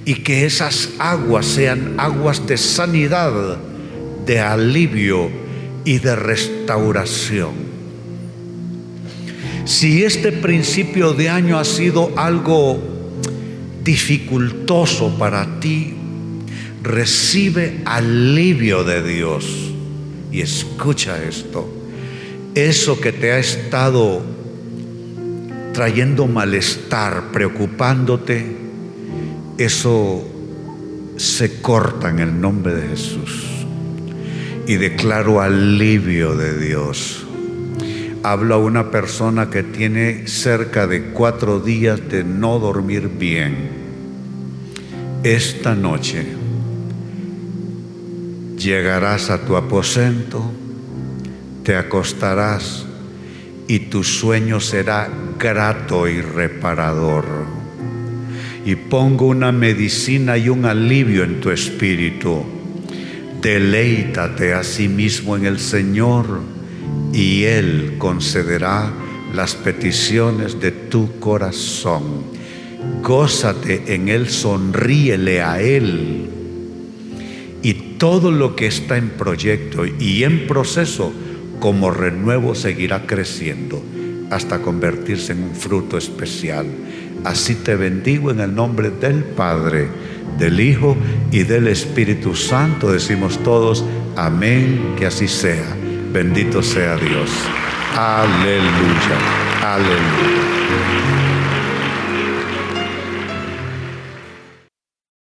y 0.06 0.14
que 0.22 0.46
esas 0.46 0.92
aguas 1.00 1.48
sean 1.48 1.96
aguas 1.98 2.46
de 2.46 2.58
sanidad, 2.58 3.58
de 4.28 4.40
alivio 4.40 5.32
y 5.84 5.98
de 5.98 6.16
restauración. 6.16 7.54
Si 9.66 10.04
este 10.04 10.32
principio 10.32 11.14
de 11.14 11.30
año 11.30 11.58
ha 11.58 11.66
sido 11.66 12.12
algo 12.18 12.80
dificultoso 13.84 15.18
para 15.18 15.60
ti, 15.60 15.96
recibe 16.86 17.82
alivio 17.86 18.84
de 18.84 19.04
Dios. 19.04 19.46
Y 20.32 20.42
escucha 20.42 21.24
esto, 21.24 21.68
eso 22.54 23.00
que 23.00 23.12
te 23.12 23.32
ha 23.32 23.40
estado 23.40 24.22
trayendo 25.74 26.28
malestar, 26.28 27.32
preocupándote, 27.32 28.46
eso 29.58 30.26
se 31.18 31.62
corta 31.62 32.10
en 32.10 32.20
el 32.20 32.40
nombre 32.40 32.76
de 32.76 32.88
Jesús. 32.90 33.44
Y 34.68 34.76
declaro 34.76 35.42
alivio 35.42 36.36
de 36.36 36.58
Dios. 36.60 37.26
Hablo 38.24 38.56
a 38.56 38.58
una 38.58 38.90
persona 38.90 39.50
que 39.50 39.64
tiene 39.64 40.28
cerca 40.28 40.88
de 40.88 41.12
cuatro 41.12 41.60
días 41.60 42.10
de 42.10 42.24
no 42.24 42.58
dormir 42.58 43.10
bien. 43.20 43.70
Esta 45.24 45.76
noche 45.76 46.26
llegarás 48.66 49.30
a 49.30 49.46
tu 49.46 49.56
aposento, 49.56 50.52
te 51.64 51.76
acostarás 51.76 52.86
y 53.68 53.80
tu 53.80 54.04
sueño 54.04 54.60
será 54.60 55.08
grato 55.38 56.08
y 56.08 56.22
reparador. 56.22 57.26
Y 58.66 58.76
pongo 58.76 59.28
una 59.28 59.52
medicina 59.52 60.38
y 60.38 60.50
un 60.50 60.66
alivio 60.66 61.24
en 61.24 61.40
tu 61.42 61.52
espíritu. 61.52 62.44
Deleítate 63.40 64.56
a 64.56 64.64
sí 64.64 64.88
mismo 64.88 65.38
en 65.38 65.46
el 65.46 65.60
Señor 65.60 66.42
y 67.14 67.44
Él 67.44 67.96
concederá 68.00 68.92
las 69.36 69.54
peticiones 69.54 70.60
de 70.60 70.72
tu 70.72 71.20
corazón. 71.20 72.24
Gózate 73.04 73.94
en 73.94 74.10
Él, 74.10 74.28
sonríele 74.28 75.44
a 75.44 75.62
Él. 75.62 76.25
Todo 78.06 78.30
lo 78.30 78.56
que 78.56 78.68
está 78.68 78.98
en 78.98 79.10
proyecto 79.10 79.84
y 79.84 80.26
en 80.26 80.46
proceso, 80.46 81.12
como 81.60 81.90
renuevo, 81.90 82.54
seguirá 82.54 83.08
creciendo 83.08 83.82
hasta 84.30 84.62
convertirse 84.62 85.32
en 85.32 85.42
un 85.42 85.56
fruto 85.56 85.98
especial. 85.98 86.68
Así 87.24 87.56
te 87.56 87.76
bendigo 87.76 88.30
en 88.30 88.42
el 88.42 88.54
nombre 88.54 88.92
del 88.92 89.24
Padre, 89.24 89.88
del 90.38 90.60
Hijo 90.60 90.96
y 91.32 91.46
del 91.46 91.68
Espíritu 91.68 92.36
Santo. 92.36 92.92
Decimos 92.92 93.42
todos, 93.42 93.84
amén, 94.16 94.94
que 95.00 95.08
así 95.08 95.28
sea. 95.28 95.76
Bendito 96.14 96.62
sea 96.62 96.98
Dios. 96.98 97.32
Aleluya, 97.96 99.18
aleluya. 99.64 101.45